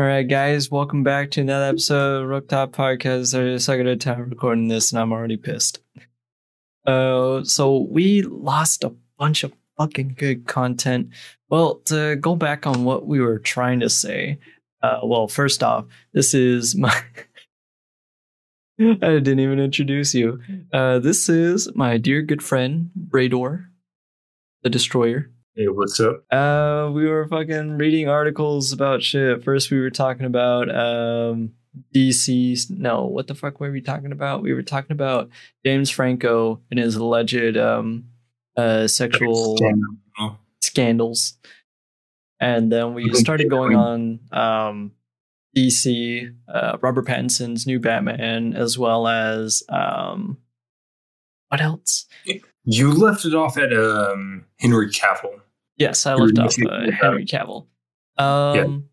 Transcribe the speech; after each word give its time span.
All 0.00 0.06
right, 0.06 0.26
guys, 0.26 0.70
welcome 0.70 1.02
back 1.02 1.30
to 1.32 1.42
another 1.42 1.66
episode 1.66 2.22
of 2.22 2.30
Rooktop 2.30 2.70
Podcast. 2.70 3.38
I 3.38 3.52
just 3.52 3.66
got 3.66 3.80
a 3.80 3.96
time 3.96 4.30
recording 4.30 4.68
this, 4.68 4.92
and 4.92 4.98
I'm 4.98 5.12
already 5.12 5.36
pissed. 5.36 5.80
Uh, 6.86 7.44
so 7.44 7.80
we 7.80 8.22
lost 8.22 8.82
a 8.82 8.94
bunch 9.18 9.44
of 9.44 9.52
fucking 9.76 10.14
good 10.16 10.46
content. 10.46 11.10
Well, 11.50 11.80
to 11.84 12.16
go 12.16 12.34
back 12.34 12.66
on 12.66 12.84
what 12.84 13.06
we 13.06 13.20
were 13.20 13.38
trying 13.38 13.80
to 13.80 13.90
say, 13.90 14.38
uh, 14.82 15.00
well, 15.02 15.28
first 15.28 15.62
off, 15.62 15.84
this 16.14 16.32
is 16.32 16.74
my. 16.74 16.98
I 18.80 18.94
didn't 18.94 19.40
even 19.40 19.60
introduce 19.60 20.14
you. 20.14 20.40
Uh, 20.72 20.98
this 20.98 21.28
is 21.28 21.68
my 21.76 21.98
dear 21.98 22.22
good 22.22 22.42
friend 22.42 22.90
Brador, 22.98 23.66
the 24.62 24.70
Destroyer. 24.70 25.30
Hey, 25.60 25.68
what's 25.68 26.00
up? 26.00 26.24
Uh, 26.32 26.90
we 26.90 27.06
were 27.06 27.28
fucking 27.28 27.76
reading 27.76 28.08
articles 28.08 28.72
about 28.72 29.02
shit. 29.02 29.44
First, 29.44 29.70
we 29.70 29.78
were 29.78 29.90
talking 29.90 30.24
about 30.24 30.74
um 30.74 31.52
DC. 31.94 32.70
No, 32.70 33.04
what 33.04 33.26
the 33.26 33.34
fuck 33.34 33.60
were 33.60 33.70
we 33.70 33.82
talking 33.82 34.10
about? 34.10 34.40
We 34.40 34.54
were 34.54 34.62
talking 34.62 34.92
about 34.92 35.28
James 35.62 35.90
Franco 35.90 36.62
and 36.70 36.80
his 36.80 36.96
alleged 36.96 37.58
um 37.58 38.06
uh 38.56 38.88
sexual 38.88 39.58
Scandal. 39.58 40.38
scandals, 40.62 41.34
and 42.40 42.72
then 42.72 42.94
we 42.94 43.12
started 43.12 43.50
going 43.50 43.76
on 43.76 44.20
um 44.32 44.92
DC, 45.54 46.34
uh, 46.48 46.78
Robert 46.80 47.06
Pattinson's 47.06 47.66
new 47.66 47.78
Batman, 47.78 48.54
as 48.54 48.78
well 48.78 49.06
as 49.06 49.62
um 49.68 50.38
what 51.48 51.60
else? 51.60 52.06
You 52.64 52.92
left 52.94 53.26
it 53.26 53.34
off 53.34 53.58
at 53.58 53.74
um, 53.74 54.46
Henry 54.58 54.88
Cavill. 54.88 55.40
Yes, 55.80 56.04
I 56.04 56.14
left 56.14 56.38
off 56.38 56.54
uh, 56.62 56.90
Henry 56.90 57.24
Cavill. 57.24 57.66
Um, 58.18 58.90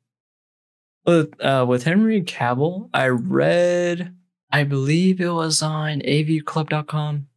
with 1.05 1.34
uh, 1.44 1.66
with 1.68 1.84
Henry 1.84 2.22
Cavill, 2.22 2.90
I 2.94 3.08
read, 3.08 4.16
I 4.52 4.63
believe 4.63 5.20
it 5.20 5.32
was 5.32 5.62
on 5.62 5.99
avclub.com 5.99 7.27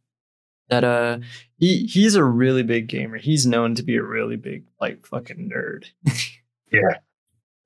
that 0.69 0.85
uh 0.85 1.17
he 1.57 1.85
he's 1.85 2.15
a 2.15 2.23
really 2.23 2.63
big 2.63 2.87
gamer. 2.87 3.17
He's 3.17 3.45
known 3.45 3.75
to 3.75 3.83
be 3.83 3.97
a 3.97 4.03
really 4.03 4.37
big 4.37 4.63
like 4.79 5.05
fucking 5.05 5.51
nerd. 5.53 5.85
Yeah. 6.71 6.99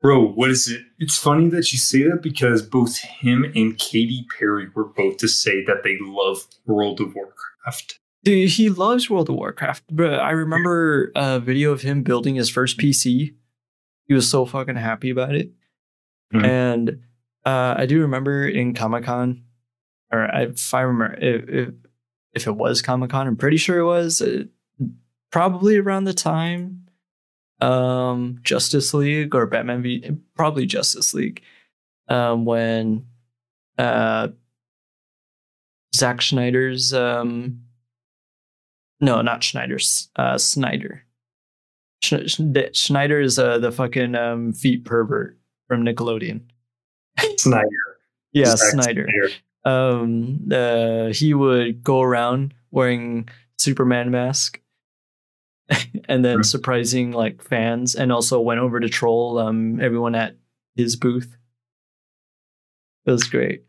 Bro, 0.01 0.29
what 0.29 0.49
is 0.49 0.67
it? 0.67 0.81
It's 0.97 1.15
funny 1.15 1.47
that 1.49 1.71
you 1.71 1.77
say 1.77 2.01
that 2.09 2.23
because 2.23 2.63
both 2.63 2.97
him 2.97 3.45
and 3.55 3.77
Katy 3.77 4.25
Perry 4.35 4.67
were 4.73 4.85
both 4.85 5.17
to 5.17 5.27
say 5.27 5.63
that 5.65 5.83
they 5.83 5.99
love 6.01 6.47
World 6.65 6.99
of 7.01 7.13
Warcraft. 7.13 7.99
Dude, 8.25 8.49
he 8.49 8.69
loves 8.69 9.07
World 9.07 9.29
of 9.29 9.35
Warcraft. 9.35 9.83
But 9.91 10.19
I 10.19 10.31
remember 10.31 11.11
a 11.15 11.39
video 11.39 11.71
of 11.71 11.83
him 11.83 12.01
building 12.01 12.35
his 12.35 12.49
first 12.49 12.79
PC. 12.79 13.35
He 14.07 14.13
was 14.13 14.27
so 14.29 14.45
fucking 14.45 14.75
happy 14.75 15.11
about 15.11 15.35
it. 15.35 15.51
Mhm. 16.33 16.43
And 16.43 16.89
uh, 17.45 17.75
I 17.77 17.85
do 17.85 18.01
remember 18.01 18.47
in 18.47 18.73
Comic 18.73 19.03
Con, 19.03 19.43
or 20.11 20.25
if 20.33 20.73
I 20.73 20.81
remember, 20.81 21.15
if, 21.19 21.49
if, 21.49 21.73
if 22.33 22.47
it 22.47 22.55
was 22.55 22.81
Comic 22.81 23.11
Con, 23.11 23.27
I'm 23.27 23.37
pretty 23.37 23.57
sure 23.57 23.77
it 23.77 23.85
was 23.85 24.21
uh, 24.21 24.45
probably 25.31 25.77
around 25.77 26.05
the 26.05 26.13
time 26.13 26.87
um, 27.61 28.39
Justice 28.41 28.93
League 28.93 29.35
or 29.35 29.45
Batman 29.45 29.83
v 29.83 30.11
probably 30.35 30.65
Justice 30.65 31.13
League 31.13 31.41
um, 32.07 32.43
when 32.45 33.05
uh, 33.77 34.29
Zack 35.95 36.21
Schneider's 36.21 36.93
um, 36.93 37.61
no, 39.01 39.21
not 39.21 39.43
Schneider. 39.43 39.77
uh, 40.15 40.37
Snyder. 40.37 41.03
Sch- 42.03 42.27
Sch- 42.27 42.41
Schneider 42.73 43.19
is 43.19 43.39
uh, 43.39 43.57
the 43.57 43.71
fucking 43.71 44.15
um, 44.15 44.53
feet 44.53 44.85
pervert 44.85 45.37
from 45.67 45.83
Nickelodeon. 45.83 46.41
Snyder. 47.37 47.67
Yeah, 48.33 48.55
Zack 48.55 48.71
Snyder. 48.71 49.07
Um, 49.63 50.47
uh, 50.51 51.07
he 51.07 51.33
would 51.33 51.83
go 51.83 52.01
around 52.01 52.53
wearing 52.71 53.27
Superman 53.57 54.11
mask, 54.11 54.61
and 56.09 56.23
then 56.23 56.37
Hmm. 56.37 56.43
surprising 56.43 57.11
like 57.13 57.41
fans, 57.41 57.95
and 57.95 58.11
also 58.11 58.39
went 58.41 58.59
over 58.59 58.79
to 58.79 58.89
troll 58.89 59.39
um 59.39 59.79
everyone 59.81 60.13
at 60.15 60.35
his 60.75 60.95
booth. 60.95 61.35
It 63.05 63.11
was 63.11 63.23
great, 63.23 63.63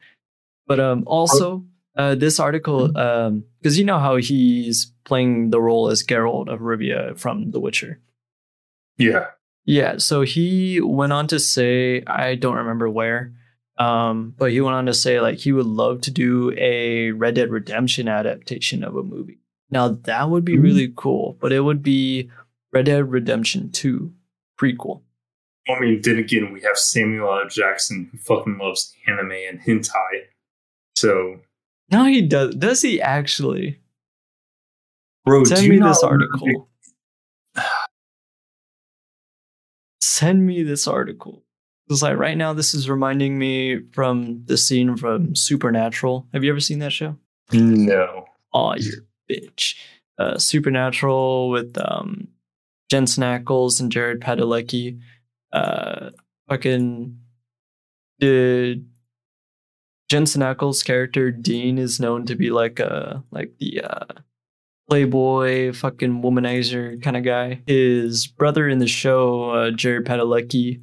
but 0.67 0.81
um 0.81 1.05
also 1.06 1.65
uh 1.97 2.15
this 2.15 2.39
article 2.41 2.97
um 2.99 3.45
because 3.59 3.79
you 3.79 3.84
know 3.84 3.99
how 3.99 4.17
he's 4.17 4.93
playing 5.05 5.51
the 5.51 5.61
role 5.61 5.89
as 5.89 6.03
Geralt 6.03 6.49
of 6.49 6.61
Rivia 6.61 7.17
from 7.19 7.51
The 7.53 7.61
Witcher. 7.61 8.01
Yeah. 8.99 9.27
Yeah, 9.65 9.99
so 9.99 10.23
he 10.23 10.81
went 10.81 11.12
on 11.12 11.27
to 11.29 11.41
say, 11.41 12.03
I 12.07 12.37
don't 12.37 12.55
remember 12.57 12.89
where, 12.89 13.33
um, 13.79 14.33
but 14.39 14.53
he 14.53 14.61
went 14.61 14.77
on 14.77 14.87
to 14.87 14.95
say 14.95 15.21
like 15.21 15.39
he 15.39 15.51
would 15.53 15.67
love 15.67 16.01
to 16.03 16.11
do 16.12 16.53
a 16.57 17.11
Red 17.11 17.34
Dead 17.34 17.51
Redemption 17.51 18.07
adaptation 18.09 18.84
of 18.84 18.95
a 18.97 19.03
movie. 19.03 19.39
Now 19.71 19.89
that 19.89 20.31
would 20.31 20.45
be 20.45 20.57
Mhm. 20.57 20.63
really 20.63 20.93
cool, 20.97 21.37
but 21.41 21.53
it 21.53 21.61
would 21.61 21.83
be 21.83 22.31
Red 22.73 22.87
Dead 22.87 23.11
Redemption 23.11 23.71
2 23.73 24.13
prequel. 24.61 25.03
I 25.69 25.81
mean, 25.81 26.01
then 26.03 26.19
again, 26.19 26.53
we 26.53 26.61
have 26.61 26.78
Samuel 26.78 27.28
L. 27.41 27.49
Jackson 27.49 28.09
who 28.13 28.19
fucking 28.19 28.59
loves 28.59 28.95
anime 29.09 29.33
and 29.33 29.61
hentai. 29.61 30.27
So, 30.95 31.41
No, 31.91 32.05
he 32.05 32.23
does. 32.23 32.55
Does 32.55 32.83
he 32.83 33.01
actually? 33.01 33.81
bro, 35.25 35.45
Send 35.45 35.63
you 35.63 35.71
me 35.71 35.79
this 35.79 36.03
article. 36.03 36.69
Send 40.01 40.47
me 40.47 40.63
this 40.63 40.87
article. 40.87 41.43
Because 41.87 42.03
like 42.03 42.17
right 42.17 42.37
now, 42.37 42.53
this 42.53 42.75
is 42.75 42.91
reminding 42.91 43.39
me 43.39 43.81
from 43.93 44.43
the 44.47 44.57
scene 44.57 44.97
from 44.97 45.37
Supernatural. 45.37 46.27
Have 46.33 46.43
you 46.43 46.51
ever 46.51 46.61
seen 46.61 46.81
that 46.81 46.93
show? 46.93 47.17
No. 47.53 48.25
Oh, 48.53 48.75
you're 48.75 49.03
a 49.03 49.33
bitch. 49.33 49.77
Uh, 50.19 50.39
Supernatural 50.39 51.51
with 51.51 51.77
um, 51.79 52.29
Jensen 52.91 53.23
Ackles 53.23 53.81
and 53.81 53.93
Jared 53.93 54.21
Padalecki. 54.21 54.99
Uh, 55.53 56.11
fucking 56.49 57.19
the 58.19 58.83
Jensen 60.09 60.43
Ackles 60.43 60.84
character 60.84 61.31
Dean 61.31 61.78
is 61.78 61.99
known 62.00 62.27
to 62.27 62.37
be 62.37 62.50
like 62.50 62.78
a 62.78 63.22
like 63.31 63.53
the 63.59 63.83
uh, 63.83 64.05
playboy 64.89 65.72
fucking 65.72 66.22
womanizer 66.22 67.03
kind 67.03 67.17
of 67.17 67.25
guy. 67.25 67.62
His 67.67 68.27
brother 68.27 68.69
in 68.69 68.78
the 68.78 68.87
show, 68.87 69.50
uh, 69.50 69.71
Jared 69.72 70.06
Padalecki, 70.06 70.81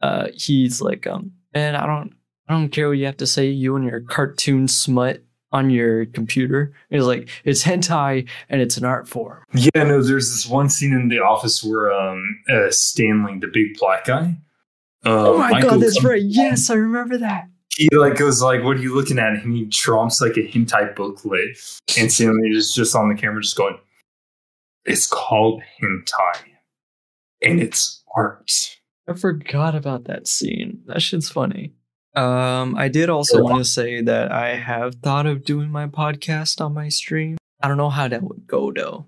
uh, 0.00 0.28
he's 0.34 0.80
like 0.80 1.06
um 1.06 1.32
man, 1.54 1.74
I 1.74 1.86
don't 1.86 2.12
I 2.48 2.52
don't 2.52 2.68
care 2.68 2.88
what 2.88 2.98
you 2.98 3.06
have 3.06 3.16
to 3.18 3.26
say. 3.26 3.48
You 3.48 3.76
and 3.76 3.84
your 3.84 4.00
cartoon 4.00 4.68
smut 4.68 5.22
on 5.52 5.70
your 5.70 6.06
computer. 6.06 6.72
It's 6.90 7.04
like 7.04 7.28
it's 7.44 7.64
hentai 7.64 8.28
and 8.48 8.60
it's 8.60 8.76
an 8.76 8.84
art 8.84 9.08
form. 9.08 9.42
Yeah, 9.54 9.82
no, 9.82 10.02
there's 10.02 10.30
this 10.30 10.46
one 10.46 10.68
scene 10.68 10.92
in 10.92 11.08
the 11.08 11.18
office 11.18 11.64
where 11.64 11.92
um 11.92 12.22
uh, 12.48 12.70
Stanley, 12.70 13.38
the 13.40 13.48
big 13.48 13.76
black 13.78 14.04
guy. 14.04 14.36
Uh, 15.04 15.30
oh 15.30 15.38
my 15.38 15.50
Michael 15.50 15.70
god, 15.70 15.80
that's 15.80 15.94
comes- 15.94 16.04
right. 16.04 16.22
Yes, 16.22 16.70
I 16.70 16.74
remember 16.74 17.18
that. 17.18 17.48
He 17.76 17.88
like 17.92 18.16
goes 18.16 18.40
like, 18.40 18.64
"What 18.64 18.78
are 18.78 18.80
you 18.80 18.94
looking 18.94 19.18
at?" 19.18 19.34
And 19.34 19.54
he 19.54 19.66
trumps 19.66 20.20
like 20.20 20.36
a 20.38 20.48
hentai 20.48 20.96
booklet, 20.96 21.58
and 21.98 22.10
Stanley 22.10 22.48
is 22.50 22.72
just 22.72 22.96
on 22.96 23.08
the 23.08 23.14
camera, 23.14 23.42
just 23.42 23.56
going, 23.56 23.78
"It's 24.86 25.06
called 25.06 25.62
hentai, 25.80 26.38
and 27.42 27.60
it's 27.60 28.02
art." 28.16 28.78
I 29.06 29.12
forgot 29.12 29.74
about 29.74 30.04
that 30.04 30.26
scene. 30.26 30.82
That 30.86 31.02
shit's 31.02 31.28
funny. 31.28 31.74
Um, 32.14 32.74
I 32.76 32.88
did 32.88 33.10
also 33.10 33.42
want 33.42 33.58
to 33.58 33.64
say 33.64 34.00
that 34.00 34.32
I 34.32 34.56
have 34.56 34.94
thought 34.96 35.26
of 35.26 35.44
doing 35.44 35.70
my 35.70 35.86
podcast 35.86 36.62
on 36.62 36.72
my 36.72 36.88
stream. 36.88 37.36
I 37.62 37.68
don't 37.68 37.76
know 37.76 37.90
how 37.90 38.08
that 38.08 38.22
would 38.22 38.46
go 38.46 38.72
though. 38.72 39.06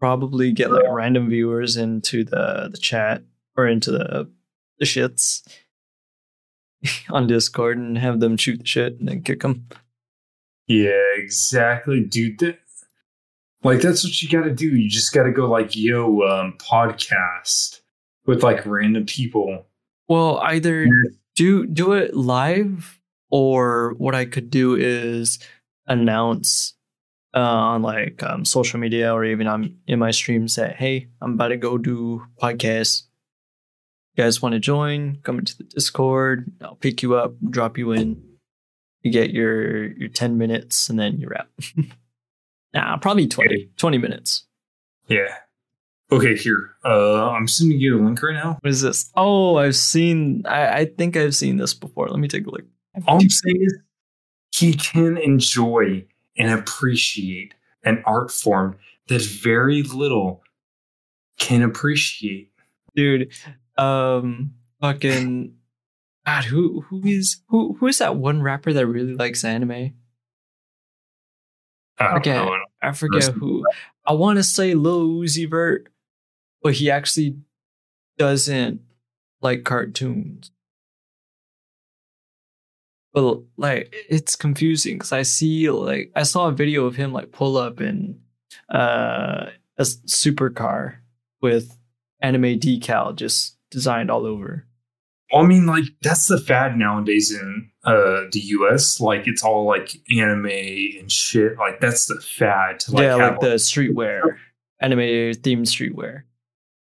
Probably 0.00 0.52
get 0.52 0.72
like 0.72 0.84
random 0.88 1.28
viewers 1.28 1.76
into 1.76 2.24
the 2.24 2.70
the 2.72 2.78
chat 2.78 3.22
or 3.58 3.66
into 3.66 3.90
the 3.90 4.30
the 4.78 4.86
shits 4.86 5.42
on 7.10 7.26
Discord 7.26 7.78
and 7.78 7.98
have 7.98 8.20
them 8.20 8.36
shoot 8.36 8.60
the 8.60 8.66
shit 8.66 8.98
and 8.98 9.08
then 9.08 9.22
kick 9.22 9.40
them. 9.40 9.66
Yeah, 10.66 11.02
exactly, 11.16 12.00
dude. 12.02 12.38
That, 12.40 12.58
like 13.62 13.80
that's 13.80 14.04
what 14.04 14.20
you 14.22 14.28
got 14.28 14.44
to 14.44 14.54
do. 14.54 14.68
You 14.68 14.88
just 14.88 15.12
got 15.12 15.24
to 15.24 15.32
go 15.32 15.48
like, 15.48 15.76
"Yo, 15.76 16.22
um, 16.22 16.56
podcast 16.58 17.80
with 18.26 18.42
like 18.42 18.66
random 18.66 19.06
people." 19.06 19.66
Well, 20.08 20.38
either 20.38 20.88
do 21.34 21.66
do 21.66 21.92
it 21.92 22.14
live 22.14 23.00
or 23.30 23.94
what 23.98 24.14
I 24.14 24.24
could 24.24 24.50
do 24.50 24.74
is 24.74 25.38
announce 25.86 26.74
uh, 27.34 27.40
on 27.40 27.82
like 27.82 28.22
um, 28.22 28.44
social 28.44 28.80
media 28.80 29.12
or 29.12 29.24
even 29.24 29.46
on 29.46 29.76
in 29.86 29.98
my 29.98 30.10
streams 30.10 30.56
that 30.56 30.76
hey, 30.76 31.08
I'm 31.20 31.34
about 31.34 31.48
to 31.48 31.56
go 31.56 31.78
do 31.78 32.24
podcast. 32.40 33.02
You 34.16 34.24
guys 34.24 34.40
want 34.40 34.54
to 34.54 34.58
join? 34.58 35.18
Come 35.24 35.38
into 35.38 35.58
the 35.58 35.64
Discord. 35.64 36.50
I'll 36.62 36.76
pick 36.76 37.02
you 37.02 37.16
up, 37.16 37.34
drop 37.50 37.76
you 37.76 37.92
in. 37.92 38.22
You 39.02 39.12
get 39.12 39.30
your 39.30 39.92
your 39.92 40.08
10 40.08 40.38
minutes 40.38 40.88
and 40.88 40.98
then 40.98 41.18
you're 41.18 41.36
out. 41.36 41.48
nah, 42.74 42.96
probably 42.96 43.28
20, 43.28 43.70
20 43.76 43.98
minutes. 43.98 44.46
Yeah. 45.06 45.34
Okay, 46.10 46.34
here. 46.34 46.70
Uh, 46.84 47.28
I'm 47.30 47.46
sending 47.46 47.78
you 47.78 48.00
a 48.00 48.02
link 48.02 48.22
right 48.22 48.32
now. 48.32 48.58
What 48.60 48.70
is 48.70 48.80
this? 48.80 49.10
Oh, 49.16 49.56
I've 49.56 49.76
seen. 49.76 50.44
I, 50.46 50.78
I 50.80 50.84
think 50.86 51.16
I've 51.16 51.34
seen 51.34 51.58
this 51.58 51.74
before. 51.74 52.08
Let 52.08 52.18
me 52.18 52.28
take 52.28 52.46
a 52.46 52.50
look. 52.50 52.64
All 53.06 53.20
I'm 53.20 53.28
saying 53.28 53.58
is 53.60 53.78
he 54.52 54.72
can 54.72 55.18
enjoy 55.18 56.06
and 56.38 56.50
appreciate 56.50 57.54
an 57.84 58.02
art 58.06 58.30
form 58.30 58.78
that 59.08 59.20
very 59.20 59.82
little 59.82 60.42
can 61.38 61.62
appreciate. 61.62 62.50
Dude, 62.94 63.30
um, 63.78 64.54
fucking, 64.80 65.54
God, 66.24 66.44
who 66.44 66.82
who 66.82 67.02
is 67.04 67.42
who 67.48 67.74
who 67.74 67.86
is 67.86 67.98
that 67.98 68.16
one 68.16 68.42
rapper 68.42 68.72
that 68.72 68.86
really 68.86 69.14
likes 69.14 69.44
anime? 69.44 69.94
I 71.98 72.14
forget. 72.14 72.36
know. 72.36 72.56
I 72.82 72.92
forget 72.92 73.24
who. 73.24 73.64
I 74.04 74.12
want 74.12 74.38
to 74.38 74.42
say 74.44 74.74
Lil 74.74 75.08
Uzi 75.08 75.48
Vert, 75.48 75.88
but 76.62 76.74
he 76.74 76.90
actually 76.90 77.36
doesn't 78.18 78.80
like 79.40 79.64
cartoons. 79.64 80.50
But 83.12 83.40
like, 83.56 83.94
it's 84.10 84.36
confusing 84.36 84.96
because 84.96 85.12
I 85.12 85.22
see 85.22 85.70
like 85.70 86.12
I 86.14 86.24
saw 86.24 86.48
a 86.48 86.52
video 86.52 86.84
of 86.84 86.96
him 86.96 87.12
like 87.12 87.32
pull 87.32 87.56
up 87.56 87.80
in 87.80 88.20
uh, 88.68 89.46
a 89.78 89.82
supercar 89.82 90.96
with 91.40 91.78
anime 92.20 92.58
decal 92.58 93.14
just 93.14 93.55
designed 93.70 94.10
all 94.10 94.26
over. 94.26 94.66
I 95.32 95.42
mean, 95.42 95.66
like 95.66 95.84
that's 96.02 96.26
the 96.26 96.38
fad 96.38 96.76
nowadays 96.76 97.32
in 97.32 97.70
uh 97.84 98.22
the 98.30 98.40
US. 98.40 99.00
Like 99.00 99.26
it's 99.26 99.42
all 99.42 99.66
like 99.66 99.96
anime 100.10 100.46
and 100.46 101.10
shit. 101.10 101.58
Like 101.58 101.80
that's 101.80 102.06
the 102.06 102.20
fad. 102.20 102.80
To, 102.80 102.92
like, 102.92 103.02
yeah, 103.02 103.14
like 103.16 103.40
the 103.40 103.54
streetwear, 103.56 104.20
anime 104.80 105.00
themed 105.00 105.66
streetwear. 105.66 106.22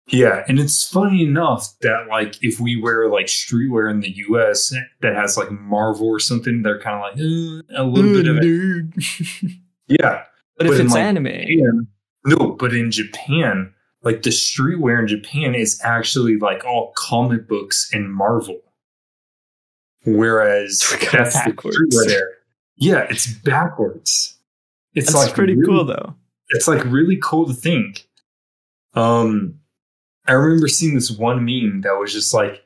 Yeah, 0.10 0.44
and 0.50 0.60
it's 0.60 0.86
funny 0.86 1.24
enough 1.24 1.74
that 1.82 2.08
like 2.10 2.36
if 2.44 2.60
we 2.60 2.76
wear 2.80 3.10
like 3.10 3.28
streetwear 3.28 3.90
in 3.90 4.02
the 4.02 4.14
US 4.28 4.74
that 5.02 5.16
has 5.16 5.38
like 5.38 5.50
Marvel 5.50 6.08
or 6.08 6.20
something, 6.20 6.62
they're 6.62 6.82
kind 6.82 6.98
of 6.98 7.02
like 7.02 7.20
eh, 7.20 7.82
a 7.82 7.86
little 7.86 8.12
bit 8.12 8.28
of 8.28 8.38
it. 8.38 8.44
Nerd. 8.44 9.52
Yeah, 9.88 10.24
but, 10.58 10.66
But 10.66 10.68
if 10.68 10.80
in, 10.80 10.86
it's 10.86 10.94
like, 10.96 11.04
anime, 11.04 11.26
Japan- 11.26 11.88
no, 12.26 12.52
but 12.52 12.74
in 12.74 12.90
Japan, 12.90 13.74
like 14.04 14.24
the 14.24 14.30
streetwear 14.30 15.00
in 15.00 15.08
Japan 15.08 15.56
is 15.56 15.80
actually 15.84 16.38
like 16.38 16.64
all 16.66 16.94
comic 16.96 17.48
books 17.48 17.90
and 17.94 18.14
Marvel. 18.14 18.60
Whereas 20.06 20.80
that's 21.12 21.42
the 21.44 21.52
streetwear 21.52 22.08
there. 22.08 22.30
Yeah, 22.76 23.08
it's 23.10 23.28
backwards. 23.28 24.38
It's 24.94 25.08
that's 25.08 25.28
like 25.28 25.34
pretty 25.34 25.56
really- 25.56 25.68
cool 25.68 25.86
though. 25.86 26.16
it's 26.50 26.68
like 26.68 26.84
really 26.86 27.18
cool 27.22 27.48
to 27.48 27.54
think. 27.54 28.08
Um, 28.94 29.60
I 30.28 30.34
remember 30.34 30.68
seeing 30.68 30.96
this 30.96 31.12
one 31.12 31.44
meme 31.44 31.82
that 31.82 31.98
was 31.98 32.14
just 32.14 32.34
like, 32.34 32.64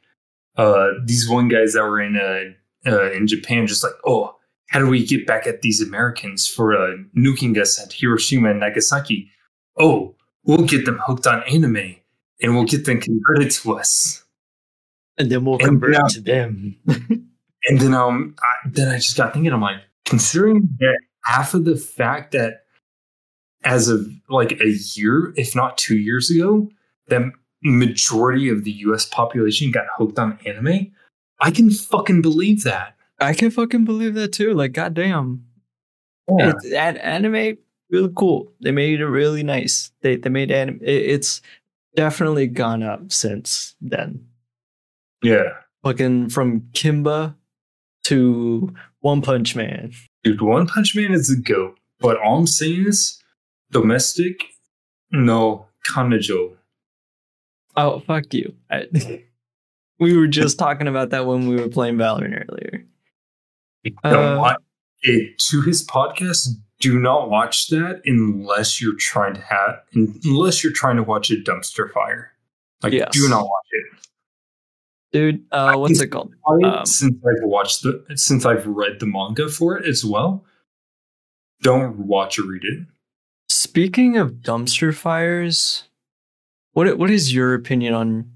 uh, 0.57 0.89
these 1.05 1.29
one 1.29 1.47
guys 1.47 1.73
that 1.73 1.83
were 1.83 2.01
in 2.01 2.17
uh, 2.17 2.89
uh 2.89 3.11
in 3.11 3.27
Japan, 3.27 3.67
just 3.67 3.83
like, 3.83 3.93
oh, 4.05 4.35
how 4.69 4.79
do 4.79 4.87
we 4.87 5.05
get 5.05 5.25
back 5.25 5.47
at 5.47 5.61
these 5.61 5.81
Americans 5.81 6.47
for 6.47 6.75
uh, 6.75 6.97
nuking 7.15 7.57
us 7.57 7.79
at 7.81 7.93
Hiroshima 7.93 8.51
and 8.51 8.59
Nagasaki? 8.59 9.31
Oh, 9.77 10.15
we'll 10.47 10.65
get 10.65 10.85
them 10.85 10.99
hooked 11.05 11.27
on 11.27 11.43
anime 11.43 11.95
and 12.41 12.55
we'll 12.55 12.65
get 12.65 12.85
them 12.85 12.99
converted 12.99 13.51
to 13.51 13.77
us. 13.77 14.23
And 15.19 15.31
then 15.31 15.45
we'll 15.45 15.59
convert 15.59 16.09
to 16.11 16.21
them. 16.21 16.77
And 17.67 17.79
then 17.79 17.93
um, 17.93 18.35
I, 18.39 18.69
then 18.69 18.87
I 18.87 18.95
just 18.95 19.17
got 19.17 19.33
thinking, 19.33 19.51
I'm 19.51 19.61
like, 19.61 19.81
considering 20.05 20.69
that 20.79 20.99
half 21.25 21.53
of 21.53 21.65
the 21.65 21.75
fact 21.75 22.31
that 22.31 22.63
as 23.63 23.89
of 23.89 24.07
like 24.29 24.53
a 24.61 24.69
year, 24.95 25.33
if 25.35 25.55
not 25.55 25.77
two 25.77 25.97
years 25.97 26.31
ago, 26.31 26.69
that 27.09 27.23
majority 27.61 28.49
of 28.49 28.63
the 28.63 28.71
U.S. 28.71 29.05
population 29.05 29.71
got 29.71 29.85
hooked 29.97 30.17
on 30.17 30.39
anime, 30.45 30.93
I 31.41 31.51
can 31.51 31.69
fucking 31.69 32.21
believe 32.21 32.63
that. 32.63 32.95
I 33.19 33.33
can 33.33 33.51
fucking 33.51 33.83
believe 33.83 34.13
that 34.13 34.31
too. 34.31 34.53
Like, 34.53 34.71
goddamn, 34.71 35.45
Yeah, 36.29 36.51
it's 36.51 36.65
an, 36.65 36.97
anime 36.97 37.57
really 37.89 38.11
cool. 38.15 38.51
They 38.61 38.71
made 38.71 38.99
it 38.99 39.07
really 39.07 39.43
nice. 39.43 39.91
They 40.01 40.15
they 40.15 40.29
made 40.29 40.51
anime. 40.51 40.79
It, 40.81 40.89
it's 40.89 41.41
definitely 41.95 42.47
gone 42.47 42.83
up 42.83 43.11
since 43.11 43.75
then. 43.81 44.27
yeah, 45.23 45.49
Fucking 45.83 46.29
from 46.29 46.61
Kimba 46.73 47.35
to 48.05 48.73
One 48.99 49.21
Punch 49.21 49.55
Man. 49.55 49.93
dude. 50.23 50.41
One 50.41 50.67
Punch 50.67 50.95
Man 50.95 51.13
is 51.13 51.29
a 51.31 51.39
goat, 51.39 51.77
but 51.99 52.17
all 52.17 52.39
I'm 52.39 52.47
saying 52.47 52.85
is 52.87 53.21
domestic, 53.71 54.43
na 55.11 55.59
Kanojo. 55.89 56.55
Oh 57.75 57.99
fuck 57.99 58.33
you! 58.33 58.53
I, 58.69 58.87
we 59.99 60.17
were 60.17 60.27
just 60.27 60.57
talking 60.59 60.87
about 60.87 61.11
that 61.11 61.25
when 61.25 61.47
we 61.47 61.55
were 61.55 61.69
playing 61.69 61.95
Valorant 61.95 62.45
earlier. 62.49 62.85
Uh, 64.03 64.53
it, 65.03 65.37
to 65.39 65.61
his 65.61 65.85
podcast, 65.85 66.49
do 66.79 66.99
not 66.99 67.29
watch 67.29 67.67
that 67.69 68.01
unless 68.05 68.79
you're 68.81 68.95
trying 68.97 69.33
to 69.33 69.41
have 69.41 69.79
unless 69.93 70.63
you're 70.63 70.73
trying 70.73 70.95
to 70.97 71.03
watch 71.03 71.31
a 71.31 71.35
dumpster 71.35 71.91
fire. 71.91 72.31
Like, 72.83 72.93
Yes. 72.93 73.09
do 73.11 73.27
not 73.29 73.43
watch 73.43 73.65
it. 73.71 73.85
Dude, 75.11 75.45
uh, 75.51 75.73
what's 75.75 75.99
it 76.01 76.07
called? 76.09 76.33
Um, 76.47 76.85
since 76.85 77.15
I've 77.25 77.43
watched 77.49 77.81
the 77.83 78.03
since 78.15 78.45
I've 78.45 78.67
read 78.67 78.99
the 78.99 79.05
manga 79.07 79.49
for 79.49 79.77
it 79.77 79.85
as 79.87 80.03
well, 80.05 80.43
don't 81.61 81.97
watch 81.97 82.37
or 82.37 82.43
read 82.43 82.63
it. 82.63 82.85
Speaking 83.49 84.17
of 84.17 84.33
dumpster 84.43 84.93
fires, 84.93 85.85
what 86.73 86.97
what 86.97 87.09
is 87.09 87.33
your 87.33 87.53
opinion 87.53 87.93
on? 87.93 88.31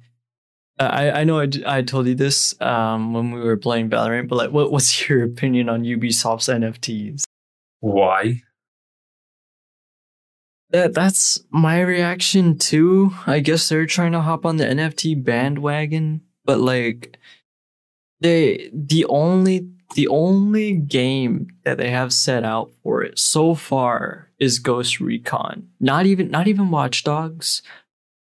Uh, 0.80 0.84
I 0.92 1.20
I 1.20 1.24
know 1.26 1.40
I, 1.40 1.46
d- 1.46 1.64
I 1.68 1.82
told 1.84 2.08
you 2.08 2.16
this 2.16 2.60
um, 2.62 3.14
when 3.14 3.32
we 3.32 3.42
were 3.42 3.58
playing 3.58 3.90
Valorant, 3.90 4.28
but 4.30 4.38
like, 4.38 4.52
what 4.52 4.72
what's 4.72 5.08
your 5.10 5.24
opinion 5.24 5.70
on 5.70 5.84
Ubisoft's 5.84 6.48
NFTs? 6.48 7.24
Why? 7.82 8.44
That 10.70 10.94
that's 10.94 11.44
my 11.50 11.82
reaction 11.82 12.58
too. 12.58 13.12
I 13.28 13.40
guess 13.40 13.68
they're 13.68 13.86
trying 13.86 14.14
to 14.14 14.22
hop 14.22 14.46
on 14.46 14.56
the 14.56 14.64
NFT 14.64 15.22
bandwagon, 15.22 16.22
but 16.46 16.60
like, 16.60 17.18
they 18.22 18.70
the 18.74 19.04
only 19.06 19.68
the 19.96 20.08
only 20.08 20.74
game 20.74 21.48
that 21.66 21.78
they 21.78 21.90
have 21.90 22.14
set 22.14 22.46
out 22.46 22.72
for 22.84 23.04
it 23.04 23.20
so 23.20 23.54
far 23.54 24.30
is 24.40 24.60
Ghost 24.60 25.02
Recon. 25.02 25.68
Not 25.82 26.06
even 26.06 26.32
not 26.32 26.48
even 26.48 26.72
Watch 26.72 27.04
Dogs, 27.04 27.62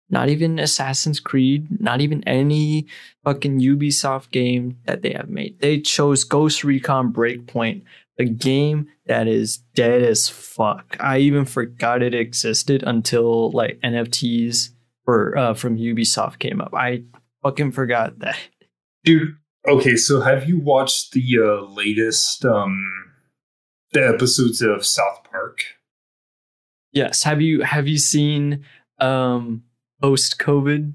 not 0.08 0.28
even 0.28 0.60
Assassin's 0.60 1.18
Creed, 1.18 1.80
not 1.80 2.00
even 2.00 2.22
any 2.28 2.86
fucking 3.24 3.60
Ubisoft 3.60 4.30
game 4.30 4.78
that 4.84 5.02
they 5.02 5.12
have 5.12 5.28
made. 5.28 5.58
They 5.60 5.80
chose 5.80 6.22
Ghost 6.22 6.62
Recon 6.62 7.12
Breakpoint, 7.12 7.82
a 8.18 8.24
game 8.24 8.88
that 9.06 9.28
is 9.28 9.58
dead 9.74 10.02
as 10.02 10.28
fuck. 10.28 10.96
I 11.00 11.18
even 11.18 11.44
forgot 11.44 12.02
it 12.02 12.14
existed 12.14 12.82
until 12.82 13.50
like 13.50 13.78
NFTs 13.80 14.70
for 15.04 15.36
uh, 15.36 15.54
from 15.54 15.78
Ubisoft 15.78 16.38
came 16.38 16.60
up. 16.60 16.74
I 16.74 17.04
fucking 17.42 17.72
forgot 17.72 18.18
that. 18.20 18.38
Dude, 19.04 19.36
okay, 19.68 19.96
so 19.96 20.20
have 20.20 20.48
you 20.48 20.58
watched 20.58 21.12
the 21.12 21.22
uh, 21.38 21.64
latest 21.72 22.44
um 22.44 22.76
the 23.92 24.06
episodes 24.06 24.60
of 24.62 24.84
South 24.84 25.24
Park? 25.30 25.60
Yes, 26.92 27.22
have 27.22 27.40
you 27.40 27.62
have 27.62 27.86
you 27.86 27.98
seen 27.98 28.64
um 28.98 29.62
post 30.00 30.38
COVID 30.38 30.94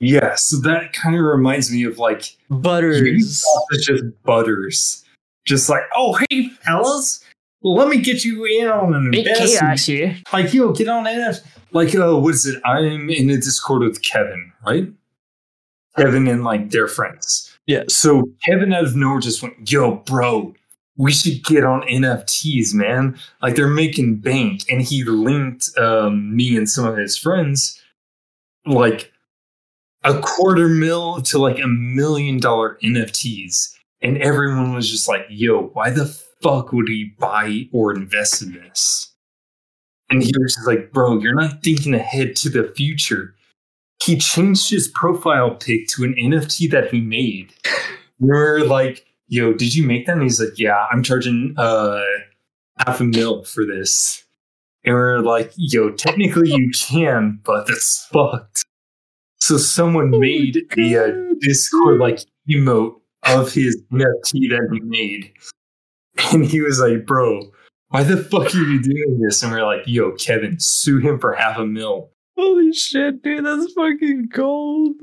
Yeah, 0.00 0.34
so 0.34 0.58
that 0.60 0.92
kind 0.92 1.14
of 1.14 1.22
reminds 1.22 1.70
me 1.70 1.84
of 1.84 1.98
like 1.98 2.36
Butters? 2.50 3.02
Ubisoft 3.02 3.66
is 3.72 3.86
just 3.86 4.04
butters. 4.24 5.01
Just 5.44 5.68
like, 5.68 5.82
oh 5.96 6.18
hey 6.28 6.48
fellas, 6.64 7.24
let 7.62 7.88
me 7.88 7.98
get 7.98 8.24
you 8.24 8.44
in 8.44 8.68
on 8.68 8.94
an 8.94 9.14
investment. 9.14 9.80
here. 9.80 10.16
Like, 10.32 10.52
yo, 10.52 10.72
get 10.72 10.88
on 10.88 11.06
it. 11.06 11.42
Like, 11.72 11.94
uh, 11.94 12.18
what 12.18 12.34
is 12.34 12.46
it? 12.46 12.60
I'm 12.64 13.08
in 13.08 13.30
a 13.30 13.36
Discord 13.36 13.82
with 13.82 14.02
Kevin, 14.02 14.52
right? 14.66 14.88
Kevin 15.96 16.26
and 16.28 16.44
like 16.44 16.70
their 16.70 16.88
friends. 16.88 17.52
Yeah. 17.66 17.84
So 17.88 18.24
Kevin 18.44 18.72
out 18.72 18.84
of 18.84 18.96
nowhere 18.96 19.20
just 19.20 19.42
went, 19.42 19.70
yo, 19.70 19.96
bro, 19.96 20.54
we 20.96 21.12
should 21.12 21.44
get 21.44 21.64
on 21.64 21.82
NFTs, 21.82 22.74
man. 22.74 23.18
Like 23.40 23.56
they're 23.56 23.68
making 23.68 24.16
bank. 24.16 24.62
And 24.70 24.82
he 24.82 25.04
linked 25.04 25.70
um, 25.78 26.34
me 26.34 26.56
and 26.56 26.68
some 26.68 26.86
of 26.86 26.96
his 26.96 27.16
friends 27.16 27.80
like 28.66 29.12
a 30.04 30.18
quarter 30.20 30.68
mil 30.68 31.22
to 31.22 31.38
like 31.38 31.58
a 31.58 31.66
million 31.66 32.38
dollar 32.38 32.78
NFTs. 32.82 33.74
And 34.02 34.18
everyone 34.18 34.74
was 34.74 34.90
just 34.90 35.08
like, 35.08 35.26
yo, 35.30 35.70
why 35.74 35.90
the 35.90 36.06
fuck 36.42 36.72
would 36.72 36.88
he 36.88 37.14
buy 37.18 37.68
or 37.72 37.94
invest 37.94 38.42
in 38.42 38.52
this? 38.52 39.14
And 40.10 40.22
he 40.22 40.32
was 40.38 40.54
just 40.54 40.66
like, 40.66 40.92
bro, 40.92 41.18
you're 41.20 41.34
not 41.34 41.62
thinking 41.62 41.94
ahead 41.94 42.36
to 42.36 42.50
the 42.50 42.72
future. 42.76 43.34
He 44.02 44.18
changed 44.18 44.70
his 44.70 44.88
profile 44.88 45.54
pic 45.54 45.86
to 45.88 46.04
an 46.04 46.14
NFT 46.14 46.70
that 46.72 46.90
he 46.90 47.00
made. 47.00 47.54
We're 48.18 48.64
like, 48.64 49.06
yo, 49.28 49.52
did 49.52 49.74
you 49.74 49.86
make 49.86 50.06
that? 50.06 50.14
And 50.14 50.22
he's 50.22 50.40
like, 50.40 50.58
yeah, 50.58 50.86
I'm 50.90 51.02
charging 51.02 51.54
uh 51.56 52.02
half 52.84 53.00
a 53.00 53.04
mil 53.04 53.44
for 53.44 53.64
this. 53.64 54.24
And 54.84 54.94
we're 54.94 55.20
like, 55.20 55.52
yo, 55.56 55.90
technically 55.90 56.50
you 56.50 56.70
can, 56.70 57.40
but 57.44 57.66
that's 57.68 58.04
fucked. 58.12 58.64
So 59.38 59.56
someone 59.56 60.12
Oh 60.14 60.18
made 60.18 60.62
a 60.76 61.04
uh, 61.04 61.34
Discord 61.40 61.98
like 61.98 62.20
emote 62.50 63.01
of 63.24 63.52
his 63.52 63.80
NFT 63.92 64.50
that 64.50 64.68
he 64.72 64.80
made. 64.80 65.32
And 66.32 66.44
he 66.44 66.60
was 66.60 66.80
like, 66.80 67.06
bro, 67.06 67.40
why 67.88 68.02
the 68.02 68.16
fuck 68.16 68.54
are 68.54 68.58
you 68.58 68.82
doing 68.82 69.20
this? 69.20 69.42
And 69.42 69.52
we're 69.52 69.64
like, 69.64 69.82
yo, 69.86 70.12
Kevin, 70.12 70.56
sue 70.58 70.98
him 70.98 71.18
for 71.18 71.32
half 71.32 71.58
a 71.58 71.66
mil. 71.66 72.10
Holy 72.36 72.72
shit, 72.72 73.22
dude, 73.22 73.44
that's 73.44 73.72
fucking 73.72 74.28
gold. 74.32 74.96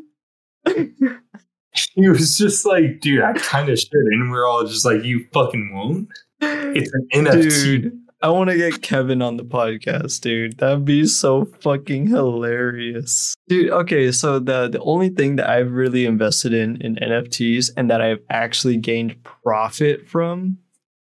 He 1.93 2.09
was 2.09 2.37
just 2.37 2.65
like, 2.65 2.99
dude, 2.99 3.21
I 3.21 3.33
kind 3.33 3.69
of 3.69 3.79
should. 3.79 3.91
And 3.93 4.31
we're 4.31 4.47
all 4.47 4.65
just 4.65 4.85
like, 4.85 5.03
you 5.03 5.25
fucking 5.31 5.71
won't? 5.73 6.09
It's 6.41 6.91
an 6.93 7.07
NFT. 7.13 7.91
I 8.21 8.29
want 8.29 8.49
to 8.49 8.57
get 8.57 8.81
Kevin 8.81 9.21
on 9.21 9.37
the 9.37 9.45
podcast, 9.45 10.19
dude. 10.21 10.57
That'd 10.57 10.83
be 10.83 11.05
so 11.05 11.45
fucking 11.61 12.07
hilarious. 12.07 13.33
Dude, 13.47 13.69
okay, 13.69 14.11
so 14.11 14.39
the 14.39 14.67
the 14.67 14.81
only 14.81 15.09
thing 15.09 15.37
that 15.37 15.49
I've 15.49 15.71
really 15.71 16.05
invested 16.05 16.53
in 16.53 16.81
in 16.81 16.95
NFTs 16.97 17.69
and 17.77 17.89
that 17.89 18.01
I've 18.01 18.19
actually 18.29 18.75
gained 18.77 19.23
profit 19.23 20.07
from 20.07 20.57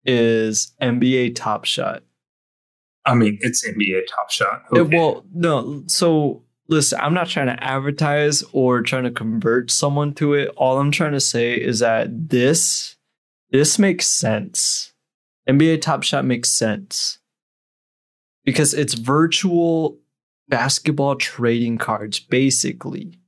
is 0.06 0.72
NBA 0.80 1.34
Top 1.34 1.66
Shot. 1.66 2.02
I 3.04 3.14
mean, 3.14 3.36
it's 3.42 3.66
NBA 3.68 4.06
Top 4.08 4.30
Shot. 4.30 4.62
It- 4.72 4.88
well, 4.88 5.26
no, 5.34 5.82
so 5.86 6.42
listen, 6.68 6.98
I'm 7.02 7.12
not 7.12 7.28
trying 7.28 7.48
to 7.48 7.62
advertise 7.62 8.42
or 8.52 8.80
trying 8.80 9.04
to 9.04 9.10
convert 9.10 9.70
someone 9.70 10.14
to 10.14 10.32
it. 10.32 10.48
All 10.56 10.78
I'm 10.78 10.90
trying 10.90 11.12
to 11.12 11.20
say 11.20 11.52
is 11.54 11.80
that 11.80 12.30
this 12.30 12.96
this 13.50 13.78
makes 13.78 14.06
sense. 14.06 14.93
NBA 15.48 15.80
Top 15.82 16.02
Shot 16.02 16.24
makes 16.24 16.50
sense. 16.50 17.18
Because 18.44 18.74
it's 18.74 18.94
virtual 18.94 19.98
basketball 20.48 21.16
trading 21.16 21.78
cards 21.78 22.20
basically. 22.20 23.18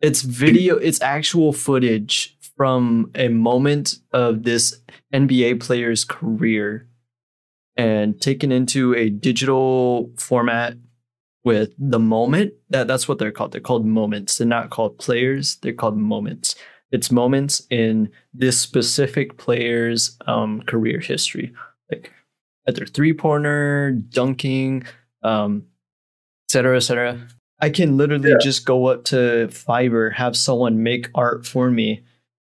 It's 0.00 0.22
video, 0.22 0.76
it's 0.76 1.00
actual 1.00 1.52
footage 1.52 2.36
from 2.56 3.10
a 3.14 3.28
moment 3.28 3.98
of 4.12 4.42
this 4.42 4.80
NBA 5.14 5.60
player's 5.60 6.04
career 6.04 6.88
and 7.76 8.20
taken 8.20 8.50
into 8.50 8.94
a 8.94 9.10
digital 9.10 10.10
format 10.18 10.74
with 11.44 11.72
the 11.78 12.00
moment. 12.00 12.54
That 12.70 12.88
that's 12.88 13.06
what 13.06 13.18
they're 13.18 13.30
called. 13.30 13.52
They're 13.52 13.60
called 13.60 13.86
moments. 13.86 14.38
They're 14.38 14.46
not 14.46 14.70
called 14.70 14.98
players. 14.98 15.56
They're 15.56 15.72
called 15.72 15.96
moments 15.96 16.56
it's 16.92 17.10
moments 17.10 17.66
in 17.70 18.10
this 18.34 18.60
specific 18.60 19.36
player's 19.38 20.16
um, 20.26 20.62
career 20.62 21.00
history 21.00 21.52
like 21.90 22.12
at 22.68 22.74
their 22.76 22.86
three 22.86 23.12
pointer 23.12 23.90
dunking 24.10 24.84
um 25.22 25.64
et 26.48 26.52
cetera 26.52 26.76
et 26.76 26.80
cetera 26.80 27.26
i 27.60 27.68
can 27.70 27.96
literally 27.96 28.30
Yeah. 28.30 28.36
just 28.40 28.64
go 28.66 28.86
up 28.86 29.04
to 29.06 29.48
fiverr 29.50 30.12
have 30.14 30.36
someone 30.36 30.82
make 30.82 31.08
art 31.14 31.46
for 31.46 31.70
me 31.70 32.04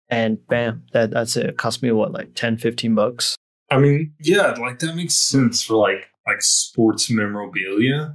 and 0.09 0.45
bam 0.49 0.85
that 0.93 1.11
that's 1.11 1.37
it, 1.37 1.47
it 1.47 1.57
cost 1.57 1.83
me 1.83 1.91
what 1.93 2.13
like 2.13 2.35
10 2.35 2.59
15 2.59 2.95
bucks 2.95 3.37
I 3.71 3.79
mean, 3.79 4.13
yeah, 4.21 4.51
like 4.61 4.81
that 4.81 4.95
makes 4.97 5.15
sense 5.15 5.63
for 5.63 5.77
like 5.77 6.11
like 6.27 6.43
sports 6.43 7.09
memorabilia. 7.09 8.15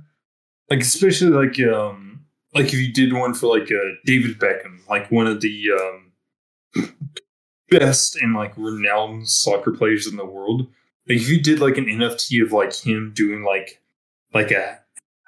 Like 0.69 0.81
especially 0.81 1.31
like 1.31 1.59
um 1.67 2.25
like 2.53 2.67
if 2.67 2.75
you 2.75 2.93
did 2.93 3.11
one 3.13 3.33
for 3.33 3.57
like 3.57 3.71
uh 3.71 3.95
David 4.05 4.37
Beckham, 4.37 4.87
like 4.87 5.09
one 5.09 5.25
of 5.25 5.41
the 5.41 5.71
um 5.71 6.06
best 7.69 8.15
and 8.15 8.33
like 8.33 8.53
renowned 8.57 9.27
soccer 9.29 9.71
players 9.71 10.07
in 10.07 10.15
the 10.17 10.25
world. 10.25 10.61
Like 11.07 11.19
if 11.19 11.29
you 11.29 11.41
did 11.41 11.59
like 11.59 11.77
an 11.77 11.85
NFT 11.85 12.43
of 12.43 12.51
like 12.51 12.73
him 12.73 13.11
doing 13.15 13.43
like 13.43 13.81
like 14.33 14.51
a 14.51 14.79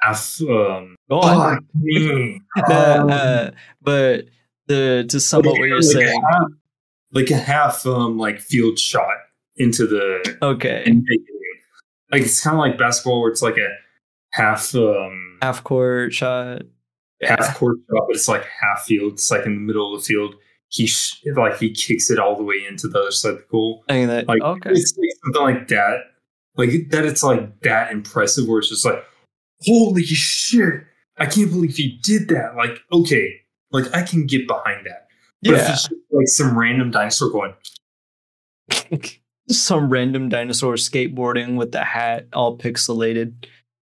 half 0.01 0.39
um 0.41 0.96
fuck 1.10 1.63
me. 1.75 2.41
Uh, 2.70 2.98
Um, 3.01 3.10
uh, 3.10 3.51
but 3.82 4.25
the 4.68 5.06
to 5.10 5.20
sum 5.20 5.39
up 5.39 5.46
what 5.46 5.68
you're 5.68 5.77
like 5.77 5.86
a 5.86 5.88
saying 5.88 6.22
half- 6.32 6.51
like 7.12 7.29
a 7.32 7.38
half 7.38 7.86
um 7.86 8.18
like 8.18 8.39
field 8.39 8.77
shot 8.77 9.15
into 9.58 9.88
the 9.88 10.38
okay 10.41 10.84
like 12.12 12.22
it's 12.22 12.41
kind 12.41 12.56
of 12.56 12.60
like 12.60 12.77
basketball 12.77 13.22
where 13.22 13.32
it's 13.32 13.41
like 13.41 13.58
a 13.58 13.70
half 14.32 14.74
um 14.75 15.38
half 15.41 15.63
court 15.63 16.13
shot 16.13 16.62
half 17.22 17.58
court 17.58 17.77
shot, 17.89 18.03
but 18.08 18.15
it's 18.15 18.27
like 18.29 18.46
half 18.46 18.86
field. 18.86 19.13
It's 19.13 19.29
like 19.32 19.46
in 19.46 19.56
the 19.56 19.60
middle 19.62 19.94
of 19.94 20.01
the 20.01 20.06
field. 20.06 20.36
He 20.69 20.85
sh- 20.88 21.23
like 21.35 21.57
he 21.57 21.71
kicks 21.71 22.09
it 22.11 22.19
all 22.19 22.35
the 22.35 22.43
way 22.43 22.63
into 22.67 22.88
the 22.88 22.99
other 22.99 23.11
side 23.11 23.33
of 23.33 23.38
the 23.39 23.45
goal. 23.49 23.83
That 23.88 24.27
Like 24.27 24.41
okay 24.41 24.69
it's 24.69 24.95
like 24.97 25.09
something 25.23 25.41
like 25.41 25.67
that. 25.69 25.97
Like 26.55 26.69
that, 26.89 27.05
it's 27.05 27.23
like 27.23 27.61
that 27.61 27.91
impressive. 27.91 28.47
Where 28.47 28.59
it's 28.59 28.69
just 28.69 28.85
like, 28.85 29.03
holy 29.61 30.03
shit! 30.03 30.83
I 31.17 31.25
can't 31.25 31.49
believe 31.49 31.75
he 31.75 31.99
did 32.03 32.27
that. 32.29 32.55
Like 32.55 32.79
okay, 32.91 33.41
like 33.71 33.85
I 33.95 34.03
can 34.03 34.25
get 34.25 34.47
behind 34.47 34.85
that. 34.85 35.07
But 35.41 35.51
yeah 35.51 35.67
just 35.69 35.91
like 36.11 36.27
some 36.27 36.57
random 36.57 36.91
dinosaur 36.91 37.29
going, 37.31 37.53
some 39.49 39.89
random 39.89 40.29
dinosaur 40.29 40.73
skateboarding 40.75 41.55
with 41.55 41.71
the 41.71 41.83
hat 41.83 42.27
all 42.33 42.57
pixelated 42.57 43.33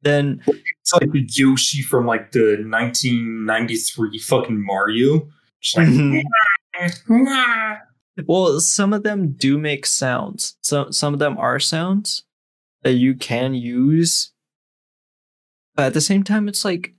then 0.02 0.40
it's 0.46 0.92
like 0.92 1.10
the 1.10 1.26
Yoshi 1.28 1.82
from 1.82 2.06
like 2.06 2.30
the 2.32 2.64
1993 2.64 4.18
fucking 4.20 4.64
Mario. 4.64 5.28
Just 5.60 5.76
like, 5.76 5.88
Mhm. 5.88 6.22
Well 8.26 8.60
some 8.60 8.92
of 8.92 9.02
them 9.02 9.32
do 9.32 9.58
make 9.58 9.86
sounds. 9.86 10.56
So 10.62 10.90
some 10.90 11.12
of 11.14 11.20
them 11.20 11.36
are 11.38 11.58
sounds 11.58 12.24
that 12.82 12.94
you 12.94 13.14
can 13.14 13.54
use 13.54 14.32
but 15.74 15.86
at 15.86 15.94
the 15.94 16.00
same 16.00 16.22
time 16.24 16.48
it's 16.48 16.64
like 16.64 16.94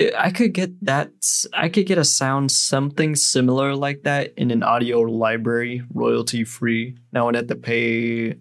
I- 0.00 0.12
i 0.26 0.30
could 0.30 0.52
get 0.54 0.70
that 0.84 1.10
I 1.52 1.68
could 1.68 1.86
get 1.86 1.98
a 1.98 2.04
sound 2.04 2.50
something 2.52 3.14
similar 3.16 3.74
like 3.76 4.02
that 4.04 4.34
in 4.36 4.50
an 4.50 4.62
audio 4.62 5.00
library 5.00 5.82
royalty 5.92 6.44
free 6.44 6.96
now 7.12 7.28
i'd 7.28 7.34
have 7.36 7.46
to 7.48 7.56
pay. 7.56 8.36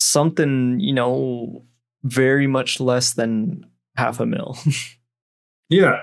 Something 0.00 0.78
you 0.80 0.92
know 0.92 1.64
very 2.02 2.46
much 2.46 2.80
less 2.80 3.14
than 3.14 3.64
half 3.96 4.20
a 4.20 4.26
mil. 4.26 4.56
Yeah. 5.68 6.02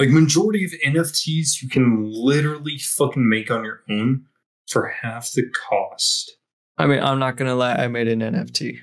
Like 0.00 0.08
majority 0.08 0.64
of 0.64 0.72
NFTs 0.84 1.60
you 1.60 1.68
can 1.68 2.10
literally 2.10 2.78
fucking 2.78 3.28
make 3.28 3.50
on 3.50 3.64
your 3.64 3.82
own 3.90 4.24
for 4.66 4.88
half 4.88 5.30
the 5.32 5.42
cost. 5.50 6.38
I 6.78 6.86
mean, 6.86 7.00
I'm 7.00 7.18
not 7.18 7.36
gonna 7.36 7.54
lie. 7.54 7.74
I 7.74 7.88
made 7.88 8.08
an 8.08 8.20
NFT. 8.20 8.78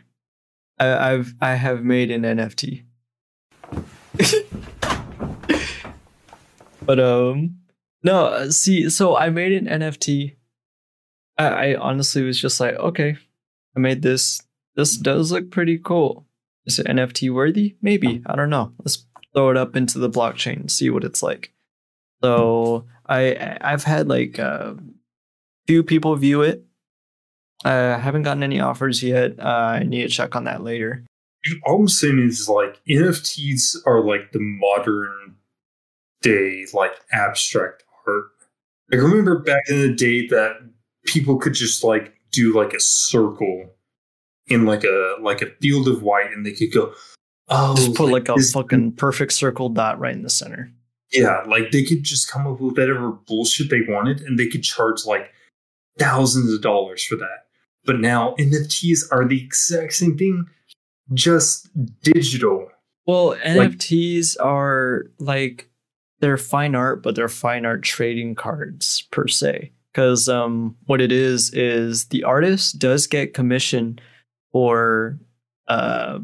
I, 0.77 1.13
I've 1.13 1.33
I 1.41 1.55
have 1.55 1.83
made 1.83 2.11
an 2.11 2.21
NFT. 2.21 2.83
but 6.85 6.99
um, 6.99 7.61
no. 8.03 8.51
See, 8.51 8.87
so 8.91 9.17
I 9.17 9.31
made 9.31 9.53
an 9.53 9.65
NFT. 9.65 10.35
I, 11.39 11.47
I 11.47 11.75
honestly 11.77 12.21
was 12.21 12.39
just 12.39 12.59
like, 12.59 12.75
okay, 12.75 13.17
I 13.75 13.79
made 13.79 14.03
this. 14.03 14.43
This 14.75 14.95
does 14.95 15.31
look 15.31 15.49
pretty 15.49 15.79
cool. 15.79 16.27
Is 16.67 16.77
it 16.77 16.85
NFT 16.85 17.33
worthy? 17.33 17.75
Maybe. 17.81 18.21
I 18.27 18.35
don't 18.35 18.51
know. 18.51 18.73
Let's 18.77 19.06
throw 19.37 19.51
it 19.51 19.57
up 19.57 19.75
into 19.75 19.99
the 19.99 20.09
blockchain 20.09 20.69
see 20.69 20.89
what 20.89 21.03
it's 21.03 21.21
like. 21.21 21.53
So 22.23 22.85
I 23.07 23.57
I've 23.61 23.83
had 23.83 24.09
like 24.09 24.39
a 24.39 24.75
few 25.67 25.83
people 25.83 26.15
view 26.15 26.41
it. 26.41 26.65
I 27.63 27.97
haven't 27.97 28.23
gotten 28.23 28.41
any 28.41 28.59
offers 28.59 29.03
yet. 29.03 29.39
Uh, 29.39 29.77
I 29.79 29.83
need 29.83 30.01
to 30.01 30.09
check 30.09 30.35
on 30.35 30.45
that 30.45 30.63
later. 30.63 31.05
All 31.65 31.81
I'm 31.81 31.87
saying 31.87 32.19
is 32.19 32.49
like 32.49 32.81
NFTs 32.89 33.77
are 33.85 34.03
like 34.03 34.31
the 34.31 34.39
modern 34.39 35.35
day 36.23 36.65
like 36.73 36.93
abstract 37.11 37.83
art. 38.07 38.31
Like 38.91 39.01
remember 39.01 39.37
back 39.37 39.69
in 39.69 39.81
the 39.81 39.93
day 39.93 40.25
that 40.27 40.53
people 41.05 41.37
could 41.37 41.53
just 41.53 41.83
like 41.83 42.15
do 42.31 42.55
like 42.55 42.73
a 42.73 42.79
circle 42.79 43.69
in 44.47 44.65
like 44.65 44.83
a 44.83 45.15
like 45.21 45.43
a 45.43 45.51
field 45.61 45.87
of 45.87 46.01
white 46.01 46.31
and 46.31 46.43
they 46.43 46.53
could 46.53 46.73
go 46.73 46.93
oh 47.49 47.75
Just 47.75 47.95
put 47.95 48.09
like 48.11 48.29
a 48.29 48.33
this- 48.35 48.51
fucking 48.51 48.93
perfect 48.93 49.33
circle 49.33 49.69
dot 49.69 49.99
right 49.99 50.15
in 50.15 50.23
the 50.23 50.29
center. 50.29 50.71
Yeah, 51.11 51.43
like 51.47 51.71
they 51.71 51.83
could 51.83 52.03
just 52.03 52.29
come 52.29 52.45
up 52.45 52.59
with 52.59 52.77
whatever 52.77 53.11
bullshit 53.11 53.69
they 53.69 53.81
wanted 53.87 54.19
and 54.21 54.37
they 54.37 54.47
could 54.47 54.63
charge 54.63 55.05
like 55.05 55.31
thousands 55.97 56.53
of 56.53 56.61
dollars 56.61 57.03
for 57.03 57.15
that. 57.15 57.45
But 57.85 57.99
now 57.99 58.35
NFTs 58.37 59.05
are 59.11 59.25
the 59.25 59.41
exact 59.41 59.93
same 59.93 60.17
thing, 60.17 60.45
just 61.13 61.69
digital. 62.01 62.69
Well, 63.05 63.37
NFTs 63.37 64.35
are 64.41 65.05
like 65.19 65.69
they're 66.19 66.37
fine 66.37 66.75
art, 66.75 67.01
but 67.01 67.15
they're 67.15 67.29
fine 67.29 67.65
art 67.65 67.83
trading 67.83 68.35
cards 68.35 69.07
per 69.11 69.27
se. 69.27 69.71
Because 69.93 70.27
um, 70.27 70.75
what 70.85 70.99
it 70.99 71.11
is 71.13 71.53
is 71.53 72.07
the 72.07 72.23
artist 72.23 72.77
does 72.79 73.07
get 73.07 73.33
commission 73.33 73.97
for 74.51 75.17
uh, 75.69 76.19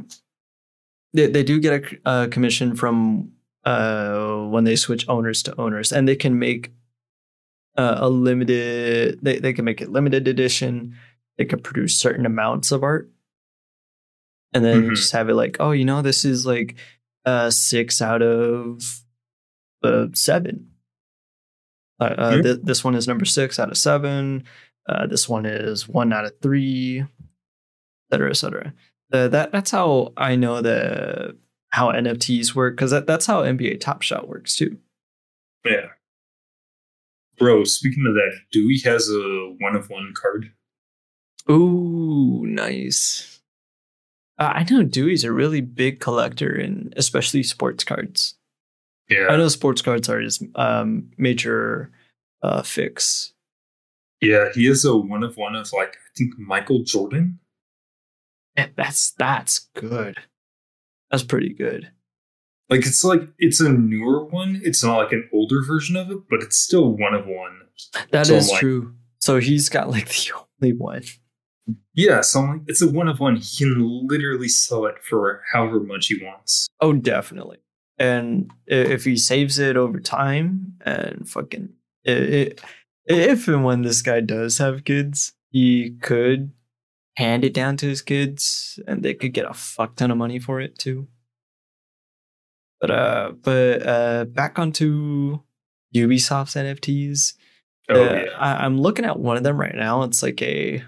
they 1.13 1.27
they 1.27 1.43
do 1.43 1.59
get 1.59 1.99
a, 2.05 2.23
a 2.23 2.27
commission 2.27 2.75
from 2.75 3.31
uh 3.65 4.45
when 4.49 4.63
they 4.65 4.75
switch 4.75 5.07
owners 5.07 5.43
to 5.43 5.59
owners, 5.61 5.91
and 5.91 6.07
they 6.07 6.15
can 6.15 6.37
make 6.39 6.71
uh, 7.77 7.97
a 7.99 8.09
limited. 8.09 9.19
They 9.21 9.39
they 9.39 9.53
can 9.53 9.65
make 9.65 9.81
it 9.81 9.89
limited 9.89 10.27
edition. 10.27 10.95
They 11.37 11.45
can 11.45 11.59
produce 11.61 11.97
certain 11.97 12.25
amounts 12.25 12.71
of 12.71 12.83
art. 12.83 13.09
and 14.55 14.63
then 14.63 14.83
Mhm. 14.83 14.95
just 14.95 15.11
have 15.13 15.29
it 15.29 15.33
like, 15.33 15.57
oh, 15.59 15.71
you 15.71 15.83
know, 15.85 16.03
this 16.03 16.23
is 16.25 16.45
like 16.45 16.75
uh 17.25 17.49
six 17.49 18.01
out 18.01 18.21
of 18.21 18.83
uh, 19.83 20.07
seven. 20.13 20.69
Uh, 21.99 22.03
uh, 22.17 22.41
th- 22.43 22.59
this 22.63 22.83
one 22.83 22.95
is 22.95 23.07
number 23.07 23.25
six 23.25 23.57
out 23.59 23.71
of 23.71 23.77
seven. 23.77 24.43
Uh, 24.87 25.07
this 25.07 25.27
one 25.27 25.45
is 25.45 25.87
one 25.87 26.13
out 26.13 26.25
of 26.25 26.33
three, 26.41 26.99
et 27.01 27.07
cetera, 28.11 28.29
et 28.29 28.33
cetera. 28.37 28.73
Uh, 29.13 29.27
that 29.27 29.51
that's 29.51 29.69
how 29.69 30.11
I 30.17 30.35
know 30.35 30.61
the 30.61 31.37
how 31.69 31.91
NFTs 31.91 32.55
work 32.55 32.75
because 32.75 32.91
that, 32.91 33.07
that's 33.07 33.27
how 33.27 33.43
NBA 33.43 33.79
Top 33.79 34.01
Shot 34.01 34.27
works 34.27 34.55
too. 34.55 34.77
Yeah. 35.63 35.87
Bro, 37.37 37.65
speaking 37.65 38.05
of 38.07 38.15
that, 38.15 38.39
Dewey 38.51 38.79
has 38.85 39.09
a 39.09 39.55
one 39.59 39.75
of 39.75 39.89
one 39.89 40.13
card. 40.15 40.51
Ooh, 41.49 42.43
nice. 42.45 43.41
Uh, 44.39 44.51
I 44.55 44.65
know 44.69 44.83
Dewey's 44.83 45.23
a 45.23 45.31
really 45.31 45.61
big 45.61 45.99
collector 45.99 46.55
in 46.55 46.93
especially 46.97 47.43
sports 47.43 47.83
cards. 47.83 48.35
Yeah. 49.09 49.27
I 49.29 49.37
know 49.37 49.47
sports 49.47 49.81
cards 49.81 50.09
are 50.09 50.19
his 50.19 50.43
um, 50.55 51.11
major 51.17 51.91
uh, 52.41 52.63
fix. 52.63 53.33
Yeah, 54.21 54.49
he 54.53 54.67
is 54.67 54.85
a 54.85 54.95
one 54.95 55.23
of 55.23 55.37
one 55.37 55.55
of 55.55 55.71
like 55.73 55.95
I 55.95 56.09
think 56.17 56.37
Michael 56.37 56.83
Jordan. 56.83 57.39
That's 58.55 59.11
that's 59.11 59.59
good. 59.75 60.17
That's 61.11 61.23
pretty 61.23 61.53
good. 61.53 61.91
Like 62.69 62.85
it's 62.85 63.03
like 63.03 63.21
it's 63.37 63.59
a 63.59 63.69
newer 63.69 64.23
one. 64.25 64.61
It's 64.63 64.83
not 64.83 64.97
like 64.97 65.11
an 65.11 65.29
older 65.33 65.61
version 65.63 65.95
of 65.95 66.09
it, 66.11 66.19
but 66.29 66.41
it's 66.41 66.57
still 66.57 66.89
one 66.95 67.13
of 67.13 67.25
one. 67.25 67.59
That 68.11 68.29
is 68.29 68.47
So, 68.47 68.51
like- 68.53 68.61
true. 68.61 68.93
So 69.19 69.39
he's 69.39 69.69
got 69.69 69.89
like 69.89 70.07
the 70.09 70.31
only 70.61 70.73
one. 70.77 71.03
Yeah, 71.93 72.21
so 72.21 72.41
I'm 72.41 72.49
like, 72.51 72.61
it's 72.67 72.81
a 72.81 72.89
one 72.89 73.07
of 73.07 73.19
one. 73.19 73.37
He 73.37 73.57
can 73.63 74.07
literally 74.07 74.49
sell 74.49 74.85
it 74.85 74.95
for 75.01 75.43
however 75.53 75.79
much 75.79 76.07
he 76.07 76.21
wants. 76.21 76.67
Oh, 76.81 76.91
definitely. 76.93 77.59
And 77.97 78.51
if 78.67 79.05
he 79.05 79.15
saves 79.15 79.59
it 79.59 79.77
over 79.77 79.99
time 79.99 80.73
and 80.81 81.29
fucking, 81.29 81.69
i 82.07 82.11
i 82.11 82.49
if 83.05 83.47
and 83.47 83.63
when 83.63 83.81
this 83.83 84.01
guy 84.01 84.19
does 84.21 84.57
have 84.57 84.83
kids, 84.83 85.33
he 85.51 85.91
could 86.01 86.51
hand 87.15 87.43
it 87.43 87.53
down 87.53 87.77
to 87.77 87.85
his 87.87 88.01
kids, 88.01 88.79
and 88.87 89.03
they 89.03 89.13
could 89.13 89.33
get 89.33 89.49
a 89.49 89.53
fuck 89.53 89.95
ton 89.95 90.11
of 90.11 90.17
money 90.17 90.39
for 90.39 90.59
it 90.59 90.77
too. 90.77 91.07
But 92.81 92.91
uh, 92.91 93.31
but 93.41 93.87
uh, 93.87 94.25
back 94.25 94.59
onto 94.59 95.39
Ubisoft's 95.95 96.55
NFTs. 96.55 97.33
Oh 97.89 98.03
Uh, 98.03 98.13
yeah. 98.13 98.25
I, 98.37 98.65
I'm 98.65 98.79
looking 98.79 99.05
at 99.05 99.19
one 99.19 99.37
of 99.37 99.43
them 99.43 99.59
right 99.59 99.75
now. 99.75 100.03
It's 100.03 100.23
like 100.23 100.41
a 100.41 100.83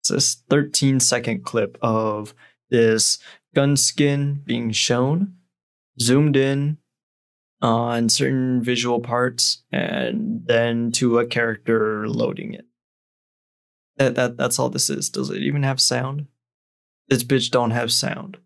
it's 0.00 0.08
this 0.08 0.34
13 0.50 0.98
second 1.00 1.44
clip 1.44 1.78
of 1.80 2.34
this 2.70 3.18
gun 3.54 3.76
skin 3.76 4.42
being 4.44 4.72
shown, 4.72 5.34
zoomed 6.00 6.36
in 6.36 6.78
on 7.60 8.08
certain 8.08 8.62
visual 8.62 8.98
parts, 8.98 9.62
and 9.70 10.42
then 10.46 10.90
to 10.92 11.18
a 11.20 11.26
character 11.26 12.08
loading 12.08 12.54
it. 12.54 12.66
That 14.02 14.16
that 14.16 14.36
that's 14.36 14.58
all 14.58 14.68
this 14.68 14.90
is. 14.90 15.10
Does 15.10 15.30
it 15.30 15.42
even 15.42 15.62
have 15.62 15.80
sound? 15.80 16.26
This 17.08 17.22
bitch 17.22 17.50
don't 17.50 17.70
have 17.70 17.92
sound. 17.92 18.38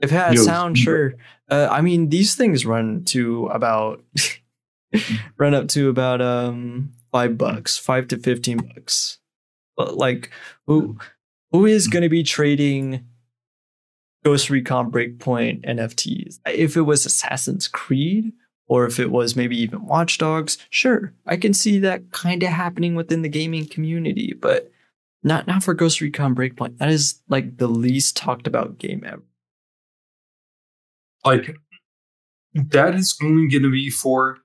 If 0.00 0.12
it 0.12 0.16
had 0.16 0.34
Yo, 0.34 0.42
sound, 0.42 0.76
sure. 0.76 1.14
Uh, 1.50 1.68
I 1.70 1.80
mean, 1.80 2.10
these 2.10 2.34
things 2.34 2.66
run 2.66 3.04
to 3.06 3.46
about 3.46 4.04
run 5.38 5.54
up 5.54 5.68
to 5.68 5.88
about 5.88 6.20
um 6.20 6.92
five 7.10 7.38
bucks, 7.38 7.78
five 7.78 8.08
to 8.08 8.18
fifteen 8.18 8.58
bucks. 8.58 9.18
But 9.78 9.96
like, 9.96 10.30
who 10.66 10.98
who 11.50 11.64
is 11.64 11.88
going 11.88 12.02
to 12.02 12.10
be 12.10 12.22
trading 12.22 13.06
Ghost 14.24 14.50
Recon 14.50 14.90
Breakpoint 14.90 15.66
NFTs? 15.66 16.38
If 16.46 16.76
it 16.76 16.82
was 16.82 17.06
Assassin's 17.06 17.66
Creed, 17.66 18.32
or 18.70 18.86
if 18.86 19.00
it 19.00 19.10
was 19.10 19.34
maybe 19.34 19.60
even 19.60 19.84
Watch 19.84 20.16
Dogs, 20.16 20.56
sure, 20.70 21.12
I 21.26 21.36
can 21.36 21.52
see 21.52 21.80
that 21.80 22.12
kind 22.12 22.40
of 22.44 22.50
happening 22.50 22.94
within 22.94 23.22
the 23.22 23.28
gaming 23.28 23.66
community, 23.66 24.32
but 24.40 24.70
not 25.24 25.48
not 25.48 25.64
for 25.64 25.74
Ghost 25.74 26.00
Recon 26.00 26.36
Breakpoint. 26.36 26.78
That 26.78 26.88
is 26.88 27.20
like 27.28 27.56
the 27.56 27.66
least 27.66 28.16
talked 28.16 28.46
about 28.46 28.78
game 28.78 29.02
ever. 29.04 29.24
like 31.24 31.56
that 32.54 32.94
is 32.94 33.18
only 33.20 33.48
going 33.48 33.64
to 33.64 33.72
be 33.72 33.90
for 33.90 34.38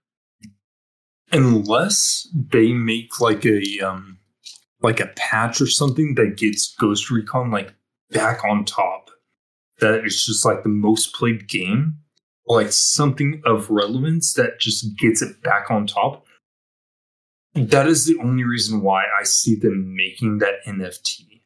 unless 1.31 2.27
they 2.33 2.73
make 2.73 3.19
like 3.19 3.45
a 3.45 3.79
um 3.81 4.17
like 4.81 4.99
a 4.99 5.11
patch 5.15 5.61
or 5.61 5.67
something 5.67 6.15
that 6.15 6.37
gets 6.37 6.73
Ghost 6.79 7.11
Recon 7.11 7.51
like 7.51 7.75
back 8.09 8.43
on 8.43 8.65
top. 8.65 9.11
That 9.81 10.03
it's 10.03 10.25
just 10.25 10.45
like 10.45 10.63
the 10.63 10.69
most 10.69 11.13
played 11.13 11.47
game, 11.47 11.99
like 12.47 12.71
something 12.71 13.41
of 13.45 13.69
relevance 13.69 14.33
that 14.33 14.59
just 14.59 14.97
gets 14.97 15.21
it 15.21 15.41
back 15.41 15.71
on 15.71 15.87
top. 15.87 16.25
That 17.53 17.87
is 17.87 18.05
the 18.05 18.17
only 18.21 18.43
reason 18.43 18.81
why 18.81 19.03
I 19.19 19.23
see 19.23 19.55
them 19.55 19.95
making 19.95 20.39
that 20.39 20.65
NFT. 20.67 21.41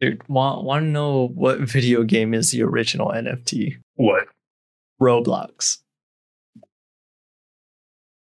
Dude, 0.00 0.28
want 0.28 0.64
want 0.64 0.84
to 0.84 0.88
know 0.88 1.28
what 1.28 1.60
video 1.60 2.02
game 2.02 2.34
is 2.34 2.50
the 2.50 2.62
original 2.62 3.08
NFT? 3.08 3.76
What? 3.94 4.28
Roblox. 5.00 5.78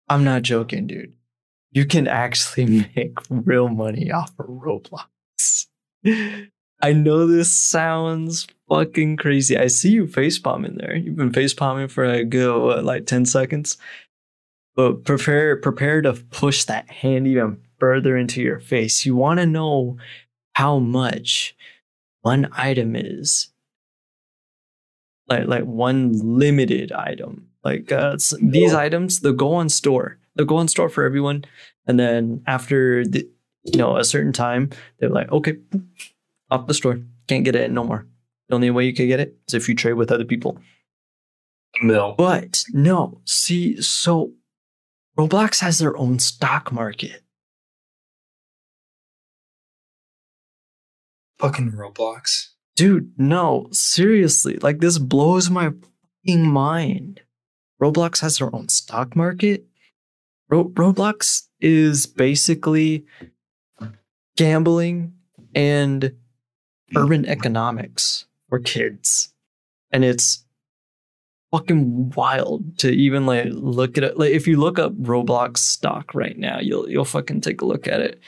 I'm 0.08 0.24
not 0.24 0.44
joking, 0.44 0.88
dude. 0.88 1.14
You 1.72 1.86
can 1.86 2.08
actually 2.08 2.66
make 2.96 3.18
real 3.30 3.70
money 3.70 4.12
off 4.12 4.32
of 4.40 4.46
Roblox. 4.46 5.66
I 6.82 6.94
know 6.94 7.26
this 7.26 7.52
sounds 7.52 8.48
fucking 8.70 9.18
crazy. 9.18 9.58
I 9.58 9.68
see 9.68 9.92
you 9.92 10.06
facepalm 10.06 10.66
in 10.66 10.76
there. 10.76 10.96
You've 10.96 11.16
been 11.16 11.32
face 11.32 11.54
facepalming 11.54 11.92
for 11.92 12.06
a 12.06 12.24
good 12.24 12.62
what, 12.62 12.84
like 12.84 13.06
10 13.06 13.26
seconds. 13.26 13.78
But 14.76 15.06
prepare 15.06 15.58
prepare 15.58 16.02
to 16.04 16.14
push 16.14 16.64
that 16.66 16.90
hand 16.90 17.28
even 17.28 17.60
further 17.80 18.16
into 18.16 18.42
your 18.42 18.60
face. 18.60 19.06
You 19.06 19.16
want 19.16 19.40
to 19.40 19.46
know 19.46 19.98
how 20.54 20.78
much 20.78 21.56
one 22.22 22.50
item 22.54 22.96
is 22.96 23.50
like 25.28 25.48
like 25.48 25.64
one 25.64 26.38
limited 26.38 26.92
item. 26.92 27.48
Like 27.64 27.92
uh, 27.92 28.18
these 28.42 28.74
items, 28.74 29.20
they'll 29.20 29.34
go 29.34 29.54
on 29.54 29.70
store. 29.70 30.18
They'll 30.36 30.46
go 30.46 30.58
on 30.58 30.68
store 30.68 30.90
for 30.90 31.04
everyone, 31.04 31.46
and 31.86 32.00
then 32.00 32.44
after 32.48 33.06
the 33.06 33.28
you 33.64 33.78
know 33.78 33.98
a 33.98 34.06
certain 34.06 34.34
time, 34.34 34.70
they're 35.00 35.10
like, 35.10 35.32
okay, 35.32 35.58
off 36.50 36.68
the 36.68 36.74
store. 36.74 37.00
Can't 37.28 37.44
get 37.44 37.56
it 37.56 37.72
no 37.72 37.84
more. 37.84 38.06
The 38.50 38.56
only 38.56 38.70
way 38.70 38.86
you 38.86 38.94
can 38.94 39.08
get 39.08 39.20
it 39.20 39.36
is 39.48 39.54
if 39.54 39.68
you 39.68 39.76
trade 39.76 39.94
with 39.94 40.12
other 40.12 40.26
people. 40.26 40.60
No. 41.82 42.16
But 42.18 42.64
no, 42.74 43.22
see, 43.26 43.82
so 43.82 44.32
Roblox 45.18 45.60
has 45.60 45.80
their 45.80 45.98
own 45.98 46.20
stock 46.20 46.72
market. 46.72 47.24
Fucking 51.40 51.74
Roblox. 51.74 52.50
Dude, 52.76 53.12
no, 53.18 53.68
seriously. 53.72 54.58
Like 54.58 54.80
this 54.80 54.98
blows 54.98 55.50
my 55.50 55.72
fucking 56.26 56.48
mind. 56.48 57.22
Roblox 57.82 58.22
has 58.22 58.38
their 58.38 58.56
own 58.56 58.70
stock 58.70 59.16
market. 59.16 59.66
Ro- 60.50 60.70
Roblox 60.70 61.48
is 61.60 62.06
basically 62.06 63.06
gambling 64.36 65.14
and 65.54 66.14
urban 66.96 67.26
economics 67.26 68.27
for 68.50 68.60
kids. 68.60 69.34
And 69.92 70.04
it's 70.04 70.46
fucking 71.52 72.12
wild 72.12 72.78
to 72.80 72.90
even 72.90 73.26
like 73.26 73.48
look 73.52 73.98
at 73.98 74.04
it. 74.04 74.18
Like 74.18 74.32
if 74.32 74.48
you 74.48 74.58
look 74.58 74.80
up 74.80 74.94
Roblox 74.98 75.58
stock 75.58 76.14
right 76.14 76.38
now, 76.38 76.60
you'll 76.60 76.90
you'll 76.90 77.06
fucking 77.06 77.42
take 77.42 77.62
a 77.62 77.66
look 77.66 77.88
at 77.88 78.02
it. 78.02 78.20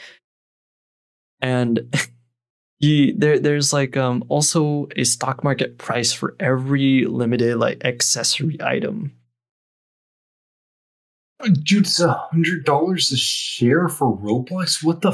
And 1.42 1.94
you 2.80 3.14
there 3.18 3.40
there's 3.40 3.74
like 3.74 3.98
um 3.98 4.24
also 4.30 4.88
a 4.96 5.04
stock 5.04 5.44
market 5.44 5.78
price 5.78 6.14
for 6.14 6.36
every 6.40 7.06
limited 7.06 7.58
like 7.58 7.84
accessory 7.84 8.58
item. 8.62 9.14
Dude, 11.64 11.86
it's 11.86 12.02
a 12.02 12.12
hundred 12.12 12.66
dollars 12.66 13.12
a 13.12 13.18
share 13.18 13.88
for 13.88 14.18
Roblox. 14.18 14.84
What 14.84 15.02
the? 15.02 15.12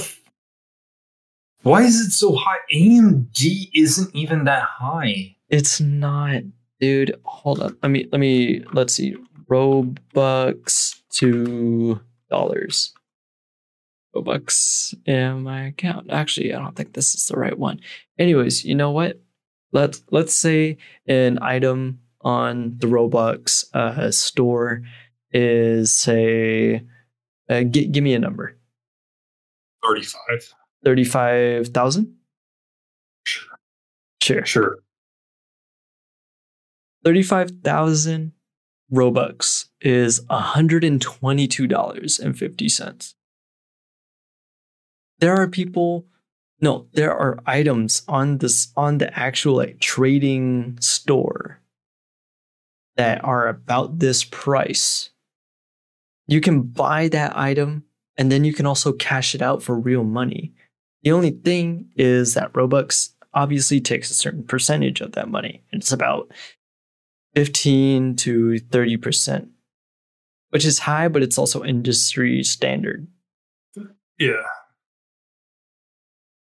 F- 1.66 1.72
Why 1.72 1.82
is 1.84 2.00
it 2.00 2.12
so 2.12 2.36
high? 2.36 2.58
AMD 2.74 3.70
isn't 3.74 4.16
even 4.16 4.44
that 4.46 4.64
high. 4.64 5.36
It's 5.50 5.80
not, 5.82 6.44
dude. 6.80 7.20
Hold 7.24 7.62
on. 7.62 7.78
Let 7.82 7.90
me 7.90 8.08
let 8.12 8.20
me 8.20 8.64
let's 8.74 8.94
see. 8.94 9.16
Robux 9.50 10.96
to 11.12 12.00
dollars. 12.30 12.94
Robux 14.16 14.94
in 15.06 15.44
my 15.44 15.68
account. 15.68 16.12
Actually, 16.12 16.54
I 16.54 16.60
don't 16.60 16.76
think 16.76 16.94
this 16.94 17.14
is 17.16 17.28
the 17.28 17.38
right 17.38 17.58
one. 17.58 17.80
Anyways, 18.18 18.64
you 18.64 18.76
know 18.76 18.92
what? 18.92 19.20
Let's 19.72 20.02
let's 20.12 20.34
say 20.34 20.78
an 21.08 21.40
item 21.42 22.00
on 22.22 22.76
the 22.78 22.88
Robux 22.88 23.66
uh, 23.74 24.10
store 24.12 24.82
is 25.32 25.94
say, 25.94 26.82
uh, 27.50 27.62
gi- 27.64 27.88
give 27.88 28.04
me 28.04 28.14
a 28.14 28.20
number. 28.20 28.58
Thirty-five. 29.86 30.54
Thirty-five 30.86 31.70
thousand. 31.70 32.16
Sure. 34.26 34.46
Sure. 34.46 34.78
35,000 37.04 38.32
Robux 38.92 39.68
is 39.82 40.22
$122.50. 40.26 43.14
There 45.20 45.36
are 45.36 45.48
people 45.48 46.08
no, 46.62 46.88
there 46.94 47.16
are 47.16 47.38
items 47.46 48.02
on 48.08 48.40
this 48.40 48.74
on 48.76 48.98
the 48.98 49.16
actual 49.18 49.56
like 49.58 49.80
trading 49.80 50.80
store 50.82 51.62
that 52.96 53.24
are 53.24 53.48
about 53.48 54.00
this 54.00 54.24
price. 54.24 55.12
You 56.28 56.42
can 56.42 56.64
buy 56.64 57.08
that 57.10 57.38
item 57.38 57.84
and 58.18 58.32
then 58.32 58.44
you 58.46 58.54
can 58.54 58.66
also 58.66 58.94
cash 58.94 59.36
it 59.36 59.44
out 59.44 59.62
for 59.62 59.78
real 59.78 60.04
money. 60.04 60.56
The 61.06 61.12
only 61.12 61.30
thing 61.30 61.92
is 61.96 62.34
that 62.34 62.52
Robux 62.54 63.12
obviously 63.32 63.80
takes 63.80 64.10
a 64.10 64.16
certain 64.16 64.44
percentage 64.44 65.02
of 65.02 65.12
that 65.12 65.30
money. 65.30 65.64
It's 65.72 65.92
about 65.92 66.32
15 67.36 68.16
to 68.16 68.56
30%, 68.60 69.50
which 70.50 70.66
is 70.66 70.80
high, 70.80 71.08
but 71.08 71.22
it's 71.22 71.38
also 71.38 71.64
industry 71.64 72.42
standard. 72.44 73.08
Yeah. 74.18 74.42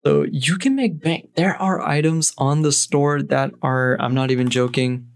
So 0.04 0.26
you 0.32 0.58
can 0.58 0.76
make 0.76 1.04
bank. 1.04 1.36
There 1.36 1.56
are 1.56 1.82
items 1.82 2.34
on 2.40 2.64
the 2.64 2.72
store 2.72 3.22
that 3.22 3.52
are, 3.62 3.96
I'm 4.00 4.16
not 4.16 4.32
even 4.32 4.50
joking, 4.50 5.10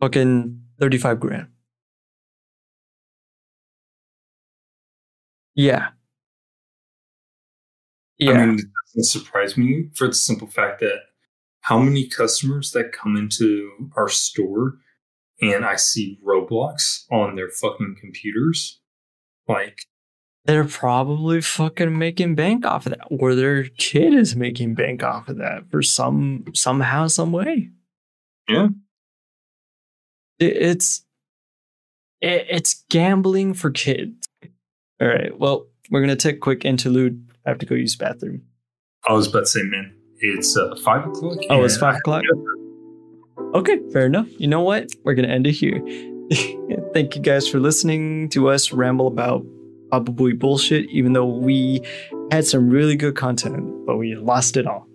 fucking 0.00 0.60
35 0.78 1.18
grand. 1.18 1.46
Yeah. 5.54 5.90
Yeah. 8.24 8.32
I 8.32 8.46
mean, 8.46 8.58
it 8.58 8.64
doesn't 8.94 9.22
surprise 9.22 9.56
me 9.56 9.88
for 9.94 10.06
the 10.06 10.14
simple 10.14 10.48
fact 10.48 10.80
that 10.80 11.00
how 11.60 11.78
many 11.78 12.08
customers 12.08 12.72
that 12.72 12.92
come 12.92 13.16
into 13.16 13.70
our 13.96 14.08
store 14.08 14.74
and 15.42 15.64
I 15.64 15.76
see 15.76 16.18
Roblox 16.24 17.04
on 17.10 17.34
their 17.34 17.50
fucking 17.50 17.96
computers. 18.00 18.80
Like, 19.48 19.86
they're 20.44 20.64
probably 20.64 21.40
fucking 21.40 21.98
making 21.98 22.36
bank 22.36 22.64
off 22.64 22.86
of 22.86 22.92
that, 22.92 23.06
or 23.10 23.34
their 23.34 23.64
kid 23.64 24.14
is 24.14 24.36
making 24.36 24.74
bank 24.74 25.02
off 25.02 25.28
of 25.28 25.38
that 25.38 25.70
for 25.70 25.82
some 25.82 26.44
somehow, 26.54 27.08
some 27.08 27.32
way. 27.32 27.70
Yeah. 28.48 28.68
It, 30.38 30.56
it's 30.56 31.04
it, 32.20 32.46
it's 32.48 32.84
gambling 32.88 33.54
for 33.54 33.70
kids. 33.70 34.26
All 35.00 35.08
right. 35.08 35.36
Well, 35.36 35.66
we're 35.90 36.00
gonna 36.00 36.16
take 36.16 36.36
a 36.36 36.40
quick 36.40 36.64
interlude. 36.64 37.28
I 37.46 37.50
have 37.50 37.58
to 37.58 37.66
go 37.66 37.74
use 37.74 37.96
the 37.96 38.04
bathroom. 38.04 38.42
I 39.06 39.12
was 39.12 39.26
about 39.26 39.40
to 39.40 39.46
say, 39.46 39.62
man, 39.64 39.94
it's 40.18 40.56
uh, 40.56 40.76
five 40.84 41.06
o'clock. 41.06 41.38
Oh, 41.50 41.64
it's 41.64 41.76
five 41.76 41.96
o'clock. 41.96 42.22
Okay, 43.54 43.80
fair 43.92 44.06
enough. 44.06 44.28
You 44.38 44.46
know 44.46 44.62
what? 44.62 44.90
We're 45.04 45.14
gonna 45.14 45.28
end 45.28 45.46
it 45.46 45.52
here. 45.52 45.78
Thank 46.94 47.16
you 47.16 47.22
guys 47.22 47.48
for 47.48 47.58
listening 47.58 48.28
to 48.30 48.48
us 48.48 48.72
ramble 48.72 49.08
about 49.08 49.44
probably 49.90 50.32
bullshit, 50.32 50.88
even 50.90 51.12
though 51.12 51.26
we 51.26 51.82
had 52.30 52.46
some 52.46 52.70
really 52.70 52.96
good 52.96 53.16
content, 53.16 53.86
but 53.86 53.96
we 53.96 54.14
lost 54.14 54.56
it 54.56 54.66
all. 54.66 54.86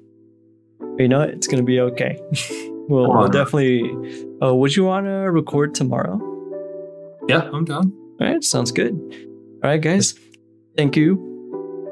But 0.80 1.02
you 1.02 1.08
know 1.10 1.20
what? 1.20 1.30
It's 1.30 1.48
gonna 1.48 1.64
be 1.64 1.80
okay. 1.82 2.18
we'll, 2.88 3.12
we'll 3.12 3.28
definitely. 3.28 3.84
Uh, 4.42 4.56
would 4.56 4.76
you 4.76 4.86
want 4.86 5.06
to 5.06 5.30
record 5.32 5.76
tomorrow? 5.76 6.22
Yeah, 7.28 7.50
I'm 7.52 7.66
down. 7.66 7.92
All 8.22 8.28
right, 8.28 8.44
sounds 8.44 8.72
good. 8.72 8.94
All 9.64 9.70
right, 9.70 9.82
guys. 9.82 10.18
Thank 10.78 10.96
you 10.96 11.37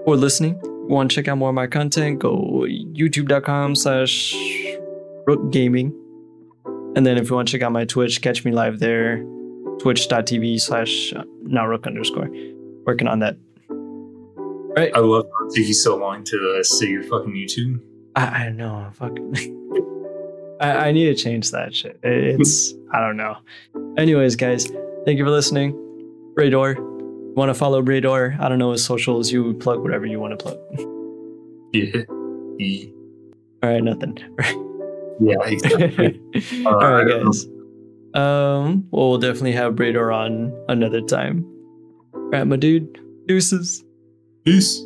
for 0.05 0.15
listening. 0.15 0.57
Want 0.87 1.09
to 1.09 1.15
check 1.15 1.27
out 1.27 1.37
more 1.37 1.49
of 1.49 1.55
my 1.55 1.67
content? 1.67 2.19
Go 2.19 2.65
youtube.com 2.67 3.75
slash 3.75 4.35
rook 5.25 5.51
gaming. 5.51 5.93
And 6.95 7.05
then 7.05 7.17
if 7.17 7.29
you 7.29 7.35
want 7.35 7.47
to 7.47 7.51
check 7.51 7.63
out 7.63 7.71
my 7.71 7.85
Twitch, 7.85 8.21
catch 8.21 8.45
me 8.45 8.51
live 8.51 8.79
there. 8.79 9.17
Twitch.tv 9.79 10.61
slash 10.61 11.13
now 11.41 11.67
rook 11.67 11.85
underscore. 11.87 12.29
Working 12.85 13.07
on 13.07 13.19
that. 13.19 13.37
Right. 14.77 14.91
I 14.95 14.99
love 14.99 15.25
it 15.25 15.55
took 15.55 15.65
you 15.65 15.73
so 15.73 15.97
long 15.97 16.23
to 16.25 16.57
uh, 16.59 16.63
say 16.63 16.87
your 16.87 17.03
fucking 17.03 17.33
YouTube. 17.33 17.81
I, 18.15 18.45
I 18.45 18.49
know. 18.49 18.89
Fuck. 18.93 19.11
I, 20.61 20.87
I 20.87 20.91
need 20.91 21.05
to 21.05 21.15
change 21.15 21.51
that 21.51 21.75
shit. 21.75 21.99
It's 22.03 22.73
I 22.93 22.99
don't 22.99 23.17
know. 23.17 23.37
Anyways, 23.97 24.35
guys, 24.35 24.71
thank 25.05 25.17
you 25.17 25.25
for 25.25 25.31
listening. 25.31 25.81
Rador. 26.35 26.94
Want 27.35 27.49
to 27.49 27.53
follow 27.53 27.81
Brador, 27.83 28.39
I 28.39 28.47
don't 28.47 28.59
know 28.59 28.71
his 28.71 28.83
socials. 28.83 29.31
You 29.31 29.53
plug 29.55 29.81
whatever 29.81 30.05
you 30.05 30.19
want 30.19 30.39
to 30.39 30.43
plug. 30.43 30.57
Yeah. 31.73 32.03
Yeah. 32.57 32.85
All 33.61 33.69
right, 33.69 33.83
nothing. 33.83 34.17
Yeah, 35.17 35.37
exactly. 35.45 36.19
All 36.65 36.73
right, 36.73 37.07
guys. 37.07 37.45
Um, 38.15 38.85
well, 38.91 39.11
we'll 39.11 39.17
definitely 39.17 39.53
have 39.53 39.73
Brador 39.73 40.13
on 40.13 40.53
another 40.67 40.99
time. 40.99 41.45
All 42.13 42.19
right, 42.31 42.43
my 42.43 42.57
dude. 42.57 42.99
Deuces. 43.25 43.81
Peace. 44.43 44.81